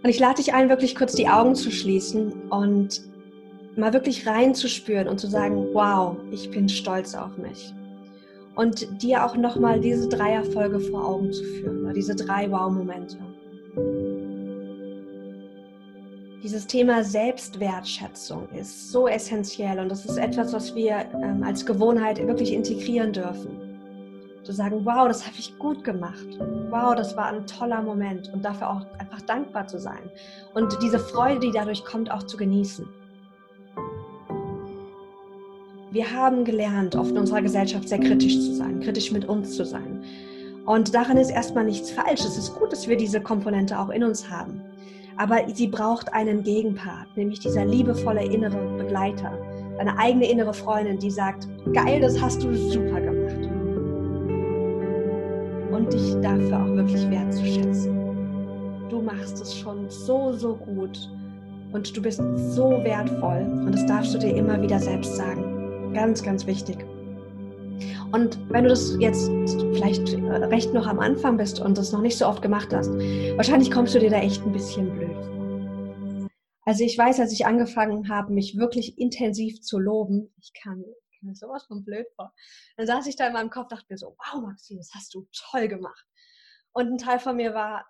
[0.02, 3.00] Und ich lade dich ein, wirklich kurz die Augen zu schließen und
[3.74, 7.72] mal wirklich reinzuspüren und zu sagen, wow, ich bin stolz auf mich.
[8.56, 13.16] Und dir auch nochmal diese drei Erfolge vor Augen zu führen, oder diese drei Wow-Momente.
[16.42, 22.18] Dieses Thema Selbstwertschätzung ist so essentiell und das ist etwas, was wir ähm, als Gewohnheit
[22.26, 23.61] wirklich integrieren dürfen.
[24.44, 26.26] Zu sagen, wow, das habe ich gut gemacht.
[26.70, 30.10] Wow, das war ein toller Moment und dafür auch einfach dankbar zu sein.
[30.54, 32.88] Und diese Freude, die dadurch kommt, auch zu genießen.
[35.92, 39.64] Wir haben gelernt, oft in unserer Gesellschaft sehr kritisch zu sein, kritisch mit uns zu
[39.64, 40.02] sein.
[40.64, 42.20] Und daran ist erstmal nichts falsch.
[42.20, 44.62] Es ist gut, dass wir diese Komponente auch in uns haben.
[45.18, 49.38] Aber sie braucht einen Gegenpart, nämlich dieser liebevolle innere Begleiter,
[49.76, 53.11] deine eigene innere Freundin, die sagt, geil, das hast du super gemacht.
[55.72, 58.88] Und dich dafür auch wirklich wertzuschätzen.
[58.90, 61.10] Du machst es schon so, so gut
[61.72, 62.22] und du bist
[62.54, 65.92] so wertvoll und das darfst du dir immer wieder selbst sagen.
[65.94, 66.84] Ganz, ganz wichtig.
[68.12, 69.30] Und wenn du das jetzt
[69.72, 72.92] vielleicht äh, recht noch am Anfang bist und das noch nicht so oft gemacht hast,
[73.36, 76.28] wahrscheinlich kommst du dir da echt ein bisschen blöd vor.
[76.64, 80.84] Also ich weiß, als ich angefangen habe, mich wirklich intensiv zu loben, ich kann,
[81.22, 82.34] kann mir sowas von blöd vor.
[82.76, 85.26] Dann saß ich da in meinem Kopf, dachte mir so, wow, Maxine, das hast du
[85.32, 86.06] toll gemacht.
[86.72, 87.86] Und ein Teil von mir war,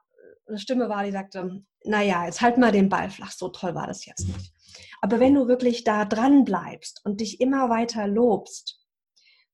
[0.46, 3.86] eine Stimme war, die sagte, naja, jetzt halt mal den Ball flach, so toll war
[3.86, 4.52] das jetzt nicht.
[5.00, 8.80] Aber wenn du wirklich da dran bleibst und dich immer weiter lobst,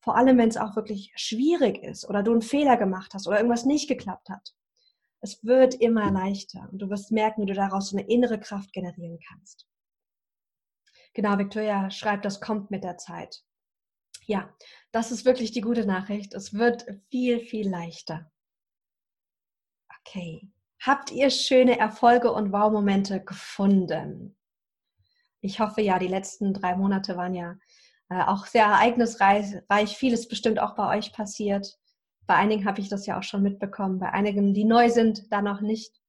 [0.01, 3.37] vor allem wenn es auch wirklich schwierig ist oder du einen Fehler gemacht hast oder
[3.37, 4.55] irgendwas nicht geklappt hat,
[5.20, 9.18] es wird immer leichter und du wirst merken, wie du daraus eine innere Kraft generieren
[9.29, 9.66] kannst.
[11.14, 13.43] Genau, Victoria schreibt, das kommt mit der Zeit.
[14.29, 14.55] Ja,
[14.93, 16.35] das ist wirklich die gute Nachricht.
[16.35, 18.31] Es wird viel, viel leichter.
[20.01, 20.53] Okay.
[20.81, 24.37] Habt ihr schöne Erfolge und Wow-Momente gefunden?
[25.41, 27.57] Ich hoffe ja, die letzten drei Monate waren ja
[28.11, 29.97] äh, auch sehr ereignisreich.
[29.97, 31.79] Vieles bestimmt auch bei euch passiert.
[32.26, 35.41] Bei einigen habe ich das ja auch schon mitbekommen, bei einigen, die neu sind, da
[35.41, 36.03] noch nicht.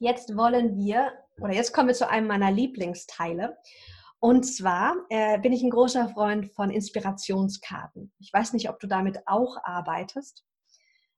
[0.00, 3.56] Jetzt wollen wir, oder jetzt kommen wir zu einem meiner Lieblingsteile.
[4.20, 8.12] Und zwar äh, bin ich ein großer Freund von Inspirationskarten.
[8.18, 10.44] Ich weiß nicht, ob du damit auch arbeitest.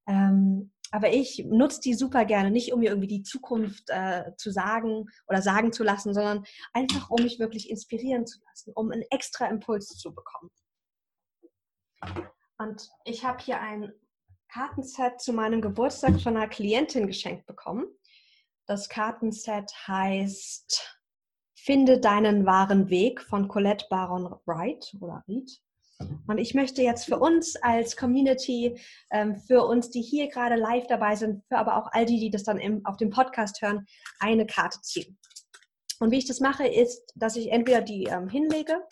[0.07, 4.51] Ähm, aber ich nutze die super gerne, nicht um mir irgendwie die Zukunft äh, zu
[4.51, 9.05] sagen oder sagen zu lassen, sondern einfach, um mich wirklich inspirieren zu lassen, um einen
[9.11, 10.51] extra Impuls zu bekommen.
[12.59, 13.93] Und ich habe hier ein
[14.53, 17.87] Kartenset zu meinem Geburtstag von einer Klientin geschenkt bekommen.
[18.67, 21.00] Das Kartenset heißt
[21.63, 25.61] Finde deinen wahren Weg von Colette Baron Wright oder Reed.
[26.27, 28.81] Und ich möchte jetzt für uns als Community,
[29.11, 32.31] ähm, für uns, die hier gerade live dabei sind, für aber auch all die, die
[32.31, 33.87] das dann im, auf dem Podcast hören,
[34.21, 35.19] eine Karte ziehen.
[35.99, 38.83] Und wie ich das mache, ist, dass ich entweder die ähm, hinlege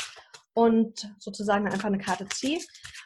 [0.53, 2.61] und sozusagen einfach eine Karte ziehe.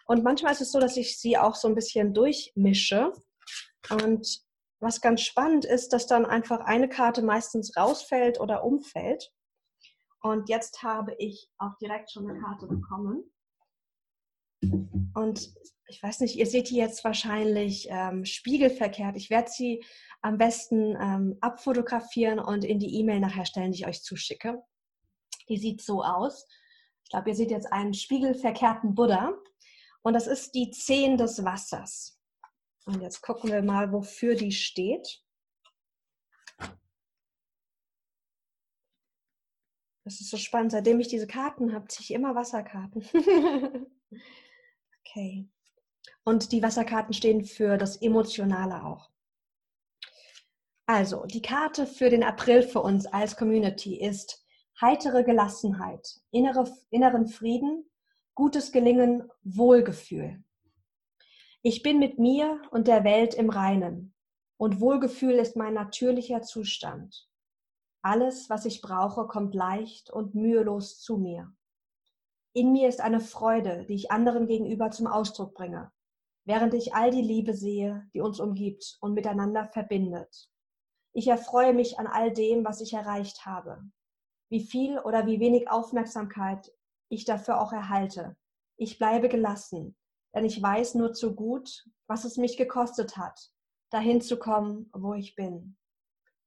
[0.06, 3.12] Und manchmal ist es so, dass ich sie auch so ein bisschen durchmische.
[3.90, 4.42] Und
[4.80, 9.30] was ganz spannend ist, dass dann einfach eine Karte meistens rausfällt oder umfällt.
[10.22, 13.24] Und jetzt habe ich auch direkt schon eine Karte bekommen.
[15.14, 15.52] Und
[15.88, 19.16] ich weiß nicht, ihr seht die jetzt wahrscheinlich ähm, spiegelverkehrt.
[19.16, 19.84] Ich werde sie
[20.22, 24.62] am besten ähm, abfotografieren und in die E-Mail nachher stellen, die ich euch zuschicke.
[25.48, 26.46] Die sieht so aus.
[27.04, 29.34] Ich glaube, ihr seht jetzt einen spiegelverkehrten Buddha.
[30.02, 32.18] Und das ist die Zehn des Wassers.
[32.84, 35.21] Und jetzt gucken wir mal, wofür die steht.
[40.12, 40.72] Das ist so spannend.
[40.72, 43.04] Seitdem ich diese Karten habe, ziehe ich immer Wasserkarten.
[45.04, 45.46] Okay.
[46.24, 49.10] Und die Wasserkarten stehen für das Emotionale auch.
[50.86, 54.42] Also, die Karte für den April für uns als Community ist
[54.80, 57.84] heitere Gelassenheit, innere, inneren Frieden,
[58.34, 60.42] gutes Gelingen, Wohlgefühl.
[61.62, 64.14] Ich bin mit mir und der Welt im Reinen
[64.56, 67.28] und Wohlgefühl ist mein natürlicher Zustand.
[68.02, 71.54] Alles, was ich brauche, kommt leicht und mühelos zu mir.
[72.52, 75.92] In mir ist eine Freude, die ich anderen gegenüber zum Ausdruck bringe,
[76.44, 80.50] während ich all die Liebe sehe, die uns umgibt und miteinander verbindet.
[81.14, 83.82] Ich erfreue mich an all dem, was ich erreicht habe.
[84.50, 86.72] Wie viel oder wie wenig Aufmerksamkeit
[87.08, 88.36] ich dafür auch erhalte.
[88.76, 89.96] Ich bleibe gelassen,
[90.34, 93.52] denn ich weiß nur zu gut, was es mich gekostet hat,
[93.90, 95.76] dahin zu kommen, wo ich bin.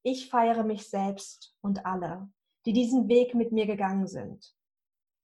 [0.08, 2.32] Ich feiere mich selbst und alle,
[2.68, 4.56] die diesen Weg mit mir gegangen sind.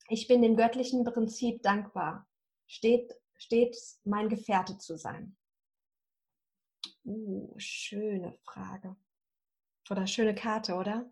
[0.09, 2.27] Ich bin dem göttlichen Prinzip dankbar,
[2.65, 5.38] steht, stets mein Gefährte zu sein.
[7.05, 8.95] Uh, schöne Frage.
[9.91, 11.07] Oder schöne Karte, oder?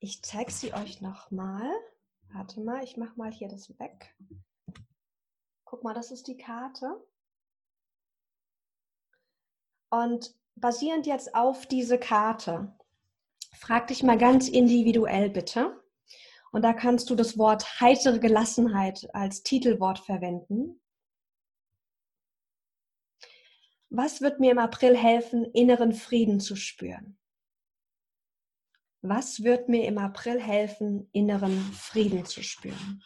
[0.00, 1.70] Ich zeige sie euch nochmal.
[2.32, 4.16] Warte mal, ich mache mal hier das weg.
[5.64, 6.98] Guck mal, das ist die Karte.
[9.92, 12.74] Und basierend jetzt auf diese Karte
[13.62, 15.80] Frag dich mal ganz individuell bitte.
[16.50, 20.80] Und da kannst du das Wort heitere Gelassenheit als Titelwort verwenden.
[23.88, 27.18] Was wird mir im April helfen, inneren Frieden zu spüren?
[29.00, 33.04] Was wird mir im April helfen, inneren Frieden zu spüren?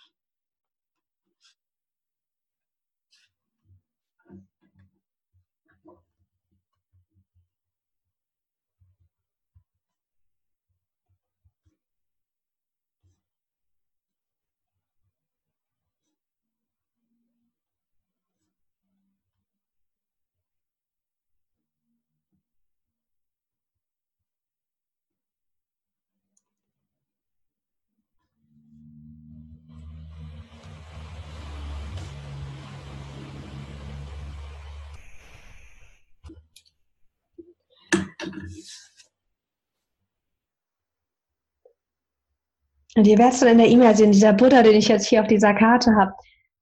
[42.96, 45.26] Und hier wirst du in der E-Mail sehen, dieser Buddha, den ich jetzt hier auf
[45.26, 46.14] dieser Karte habe,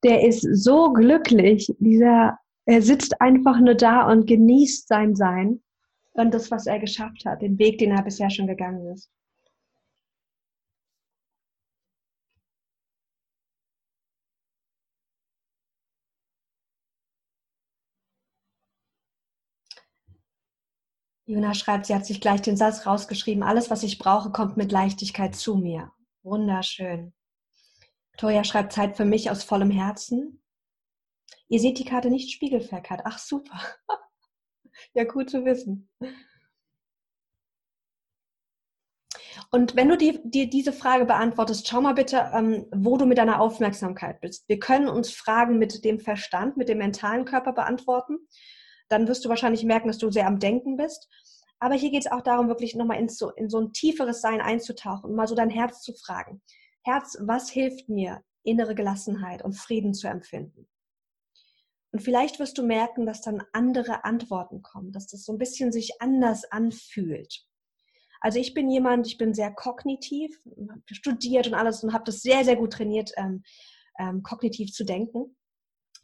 [0.03, 1.73] der ist so glücklich.
[1.79, 5.61] Dieser, er sitzt einfach nur da und genießt sein Sein
[6.13, 9.09] und das, was er geschafft hat, den Weg, den er bisher schon gegangen ist.
[21.35, 24.71] Juna schreibt, sie hat sich gleich den Satz rausgeschrieben, alles, was ich brauche, kommt mit
[24.71, 25.91] Leichtigkeit zu mir.
[26.23, 27.13] Wunderschön.
[28.13, 30.41] Victoria schreibt Zeit für mich aus vollem Herzen.
[31.49, 33.01] Ihr seht die Karte nicht spiegelverkehrt.
[33.03, 33.59] Ach super.
[34.93, 35.89] ja, gut zu wissen.
[39.51, 43.17] Und wenn du dir die, diese Frage beantwortest, schau mal bitte, ähm, wo du mit
[43.17, 44.47] deiner Aufmerksamkeit bist.
[44.47, 48.19] Wir können uns Fragen mit dem Verstand, mit dem mentalen Körper beantworten
[48.89, 51.07] dann wirst du wahrscheinlich merken, dass du sehr am Denken bist.
[51.59, 54.41] Aber hier geht es auch darum, wirklich nochmal in so, in so ein tieferes Sein
[54.41, 56.41] einzutauchen und mal so dein Herz zu fragen.
[56.83, 60.67] Herz, was hilft mir, innere Gelassenheit und Frieden zu empfinden?
[61.91, 65.71] Und vielleicht wirst du merken, dass dann andere Antworten kommen, dass das so ein bisschen
[65.71, 67.45] sich anders anfühlt.
[68.19, 70.41] Also ich bin jemand, ich bin sehr kognitiv,
[70.91, 73.43] studiert und alles und habe das sehr, sehr gut trainiert, ähm,
[73.97, 75.37] ähm, kognitiv zu denken.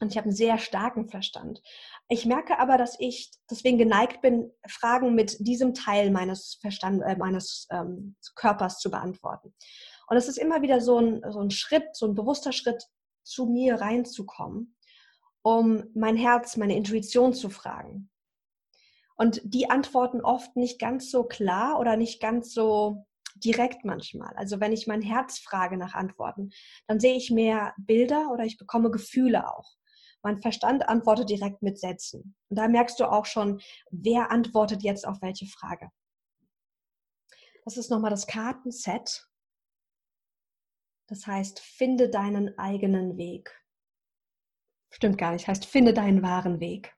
[0.02, 1.62] Und ich habe einen sehr starken Verstand.
[2.10, 7.16] Ich merke aber, dass ich deswegen geneigt bin, Fragen mit diesem Teil meines, Verstand, äh,
[7.16, 9.54] meines ähm, Körpers zu beantworten.
[10.08, 12.84] Und es ist immer wieder so ein, so ein Schritt, so ein bewusster Schritt,
[13.24, 14.76] zu mir reinzukommen,
[15.44, 18.10] um mein Herz, meine Intuition zu fragen.
[19.16, 24.34] Und die antworten oft nicht ganz so klar oder nicht ganz so direkt manchmal.
[24.36, 26.50] Also wenn ich mein Herz frage nach Antworten,
[26.88, 29.76] dann sehe ich mehr Bilder oder ich bekomme Gefühle auch.
[30.24, 32.36] Mein Verstand antwortet direkt mit Sätzen.
[32.50, 35.90] Und da merkst du auch schon, wer antwortet jetzt auf welche Frage.
[37.66, 39.28] Das ist nochmal das Kartenset.
[41.08, 43.58] Das heißt, finde deinen eigenen Weg.
[44.92, 46.96] Stimmt gar nicht, heißt, finde deinen wahren Weg.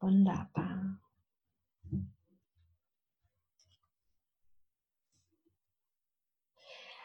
[0.00, 0.81] Wunderbar.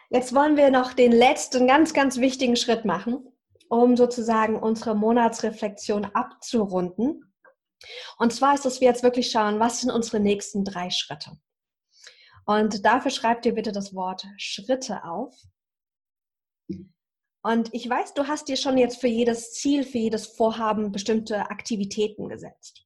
[0.09, 3.27] Jetzt wollen wir noch den letzten ganz, ganz wichtigen Schritt machen,
[3.67, 7.33] um sozusagen unsere Monatsreflexion abzurunden.
[8.17, 11.31] Und zwar ist es, wir jetzt wirklich schauen, was sind unsere nächsten drei Schritte.
[12.45, 15.35] Und dafür schreibt ihr bitte das Wort Schritte auf.
[17.43, 21.49] Und ich weiß, du hast dir schon jetzt für jedes Ziel, für jedes Vorhaben bestimmte
[21.49, 22.85] Aktivitäten gesetzt.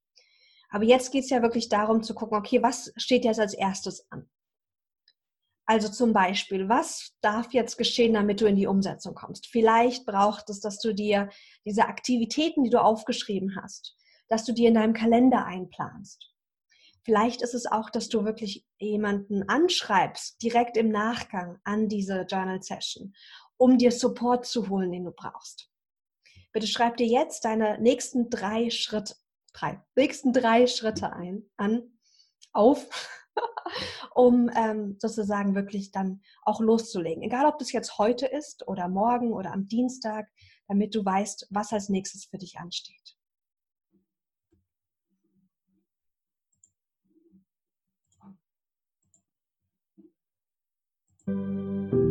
[0.70, 4.10] Aber jetzt geht es ja wirklich darum zu gucken, okay, was steht jetzt als erstes
[4.12, 4.30] an?
[5.66, 9.48] Also zum Beispiel, was darf jetzt geschehen, damit du in die Umsetzung kommst?
[9.48, 11.30] Vielleicht braucht es, dass du dir
[11.66, 13.96] diese Aktivitäten, die du aufgeschrieben hast,
[14.28, 16.32] dass du die in deinem Kalender einplanst.
[17.04, 22.62] Vielleicht ist es auch, dass du wirklich jemanden anschreibst, direkt im Nachgang an diese Journal
[22.62, 23.14] Session,
[23.58, 25.70] um dir Support zu holen, den du brauchst.
[26.52, 29.16] Bitte schreib dir jetzt deine nächsten drei Schritte,
[29.54, 31.98] drei, nächsten drei Schritte ein, an,
[32.54, 32.88] auf
[34.16, 37.24] um ähm, sozusagen wirklich dann auch loszulegen.
[37.24, 40.30] Egal, ob das jetzt heute ist oder morgen oder am Dienstag,
[40.68, 43.16] damit du weißt, was als nächstes für dich ansteht.
[51.26, 52.11] sind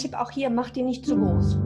[0.00, 1.58] Tipp auch hier, mach die nicht zu groß.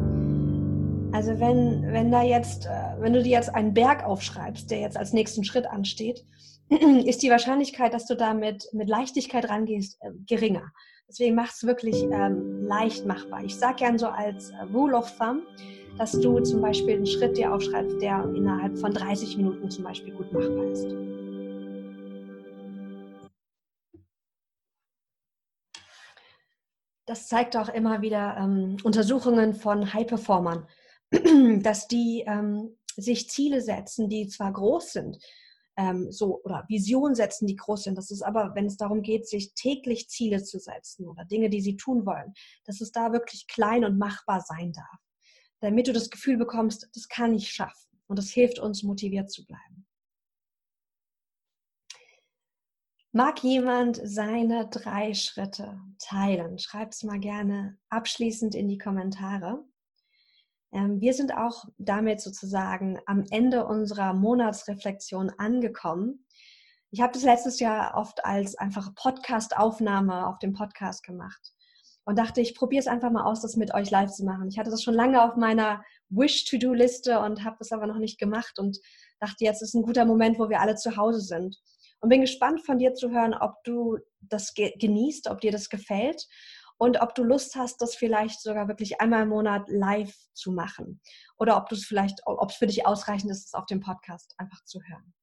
[1.12, 4.96] Also wenn, wenn da jetzt, äh, wenn du dir jetzt einen Berg aufschreibst, der jetzt
[4.96, 6.24] als nächsten Schritt ansteht,
[7.04, 10.72] ist die Wahrscheinlichkeit, dass du damit mit Leichtigkeit rangehst, äh, geringer.
[11.08, 13.44] Deswegen mach es wirklich ähm, leicht machbar.
[13.44, 15.42] Ich sage gern so als äh, Rule of Thumb,
[15.98, 20.12] dass du zum Beispiel einen Schritt dir aufschreibst, der innerhalb von 30 Minuten zum Beispiel
[20.14, 21.13] gut machbar ist.
[27.14, 30.66] Das zeigt auch immer wieder ähm, Untersuchungen von High-Performern,
[31.62, 35.18] dass die ähm, sich Ziele setzen, die zwar groß sind,
[35.76, 37.96] ähm, so oder Visionen setzen, die groß sind.
[37.96, 41.60] Das ist aber, wenn es darum geht, sich täglich Ziele zu setzen oder Dinge, die
[41.60, 42.34] sie tun wollen,
[42.64, 45.00] dass es da wirklich klein und machbar sein darf,
[45.60, 47.96] damit du das Gefühl bekommst, das kann ich schaffen.
[48.08, 49.83] Und das hilft uns, motiviert zu bleiben.
[53.16, 56.58] Mag jemand seine drei Schritte teilen?
[56.58, 59.62] Schreib es mal gerne abschließend in die Kommentare.
[60.72, 66.26] Ähm, wir sind auch damit sozusagen am Ende unserer Monatsreflexion angekommen.
[66.90, 71.52] Ich habe das letztes Jahr oft als einfach Podcast-Aufnahme auf dem Podcast gemacht
[72.04, 74.48] und dachte, ich probiere es einfach mal aus, das mit euch live zu machen.
[74.48, 78.58] Ich hatte das schon lange auf meiner Wish-to-Do-Liste und habe es aber noch nicht gemacht
[78.58, 78.80] und
[79.20, 81.56] dachte, jetzt ist ein guter Moment, wo wir alle zu Hause sind.
[82.04, 86.28] Und bin gespannt von dir zu hören, ob du das genießt, ob dir das gefällt
[86.76, 91.00] und ob du Lust hast, das vielleicht sogar wirklich einmal im Monat live zu machen
[91.38, 94.34] oder ob du es vielleicht, ob es für dich ausreichend ist, es auf dem Podcast
[94.36, 95.14] einfach zu hören.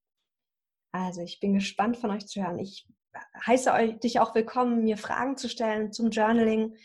[0.92, 2.58] Also ich bin gespannt von euch zu hören.
[2.58, 2.88] Ich
[3.46, 6.76] heiße euch, dich auch willkommen, mir Fragen zu stellen zum Journaling.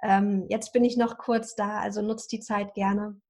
[0.00, 3.20] Ähm, jetzt bin ich noch kurz da, also nutzt die Zeit gerne,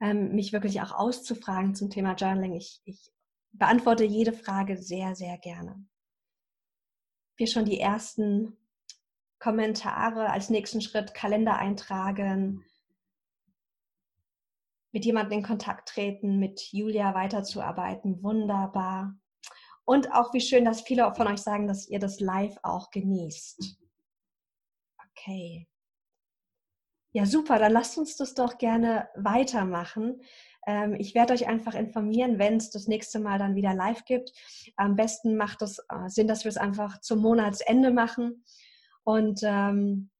[0.00, 2.56] ähm, mich wirklich auch auszufragen zum Thema Journaling.
[2.56, 3.12] Ich, ich
[3.58, 5.84] beantworte jede Frage sehr, sehr gerne.
[7.36, 8.56] Wir schon die ersten
[9.38, 12.64] Kommentare als nächsten Schritt, Kalender eintragen,
[14.92, 18.22] mit jemandem in Kontakt treten, mit Julia weiterzuarbeiten.
[18.22, 19.14] Wunderbar.
[19.84, 23.78] Und auch wie schön, dass viele von euch sagen, dass ihr das live auch genießt.
[25.10, 25.68] Okay.
[27.16, 27.58] Ja, super.
[27.58, 30.20] Dann lasst uns das doch gerne weitermachen.
[30.66, 34.32] Ähm, ich werde euch einfach informieren, wenn es das nächste Mal dann wieder live gibt.
[34.76, 38.44] Am besten macht es äh, Sinn, dass wir es einfach zum Monatsende machen
[39.02, 40.10] und ähm,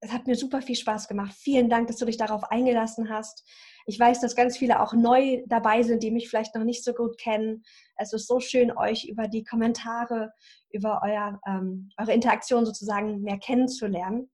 [0.00, 1.32] es hat mir super viel Spaß gemacht.
[1.32, 3.48] Vielen Dank, dass du dich darauf eingelassen hast.
[3.86, 6.92] Ich weiß, dass ganz viele auch neu dabei sind, die mich vielleicht noch nicht so
[6.92, 7.62] gut kennen.
[7.94, 10.32] Es ist so schön, euch über die Kommentare,
[10.70, 14.28] über euer, ähm, eure Interaktion sozusagen mehr kennenzulernen.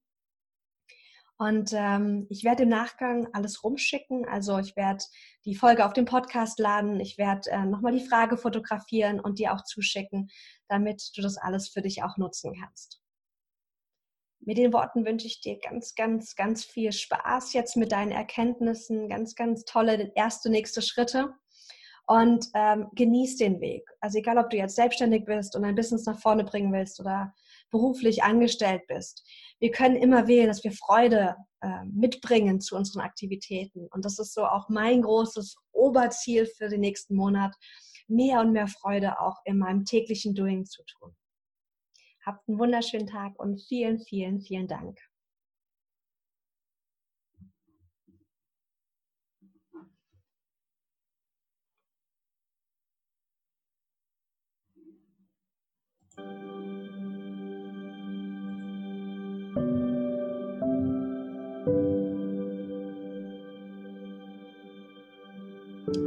[1.39, 4.27] Und ähm, ich werde im Nachgang alles rumschicken.
[4.27, 5.05] Also ich werde
[5.45, 6.99] die Folge auf dem Podcast laden.
[6.99, 10.29] Ich werde äh, nochmal die Frage fotografieren und dir auch zuschicken,
[10.67, 13.01] damit du das alles für dich auch nutzen kannst.
[14.41, 19.07] Mit den Worten wünsche ich dir ganz, ganz, ganz viel Spaß jetzt mit deinen Erkenntnissen,
[19.07, 21.35] ganz, ganz tolle erste, nächste Schritte
[22.05, 23.87] und ähm, genieß den Weg.
[24.01, 27.33] Also egal, ob du jetzt selbstständig bist und ein Business nach vorne bringen willst oder
[27.69, 29.23] beruflich angestellt bist.
[29.59, 33.87] Wir können immer wählen, dass wir Freude äh, mitbringen zu unseren Aktivitäten.
[33.87, 37.55] Und das ist so auch mein großes Oberziel für den nächsten Monat,
[38.07, 41.15] mehr und mehr Freude auch in meinem täglichen Doing zu tun.
[42.25, 44.99] Habt einen wunderschönen Tag und vielen, vielen, vielen Dank.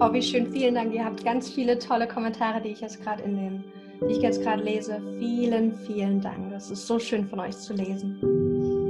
[0.01, 0.51] Oh, wie schön.
[0.53, 0.93] Vielen Dank.
[0.95, 3.65] Ihr habt ganz viele tolle Kommentare, die ich jetzt gerade in den
[4.09, 5.01] die ich jetzt gerade lese.
[5.19, 6.53] Vielen, vielen Dank.
[6.53, 8.82] Es ist so schön von euch zu lesen.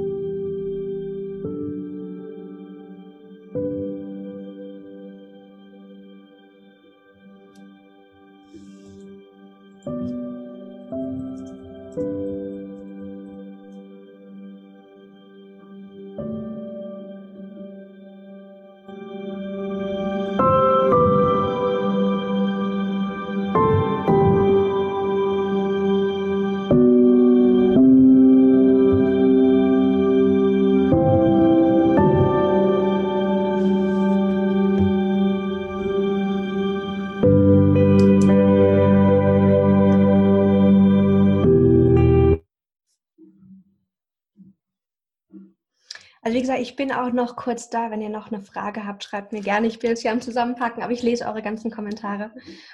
[46.75, 47.91] Bin auch noch kurz da.
[47.91, 49.67] Wenn ihr noch eine Frage habt, schreibt mir gerne.
[49.67, 52.31] Ich bin jetzt hier am Zusammenpacken, aber ich lese eure ganzen Kommentare.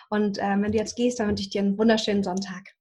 [0.09, 2.75] Und äh, wenn du jetzt gehst, dann wünsche ich dir einen wunderschönen Sonntag.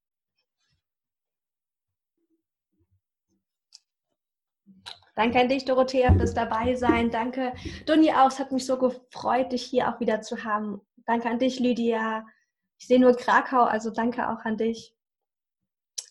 [5.15, 7.11] Danke an dich, Dorothea, fürs dabei sein.
[7.11, 7.53] Danke,
[7.87, 8.29] Doni auch.
[8.29, 10.81] Es hat mich so gefreut, dich hier auch wieder zu haben.
[11.07, 12.25] Danke an dich, Lydia.
[12.79, 14.95] Ich sehe nur Krakau, also danke auch an dich.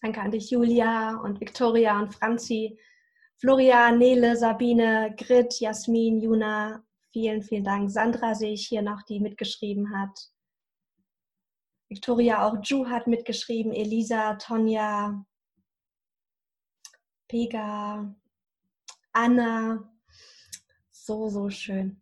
[0.01, 2.77] Danke an dich, Julia und Victoria und Franzi.
[3.39, 7.91] Florian, Nele, Sabine, Grit, Jasmin, Juna, vielen, vielen Dank.
[7.91, 10.31] Sandra sehe ich hier noch, die mitgeschrieben hat.
[11.87, 13.71] Victoria, auch Ju hat mitgeschrieben.
[13.73, 15.23] Elisa, Tonja,
[17.27, 18.15] Pega,
[19.13, 19.87] Anna.
[20.91, 21.95] So, so schön.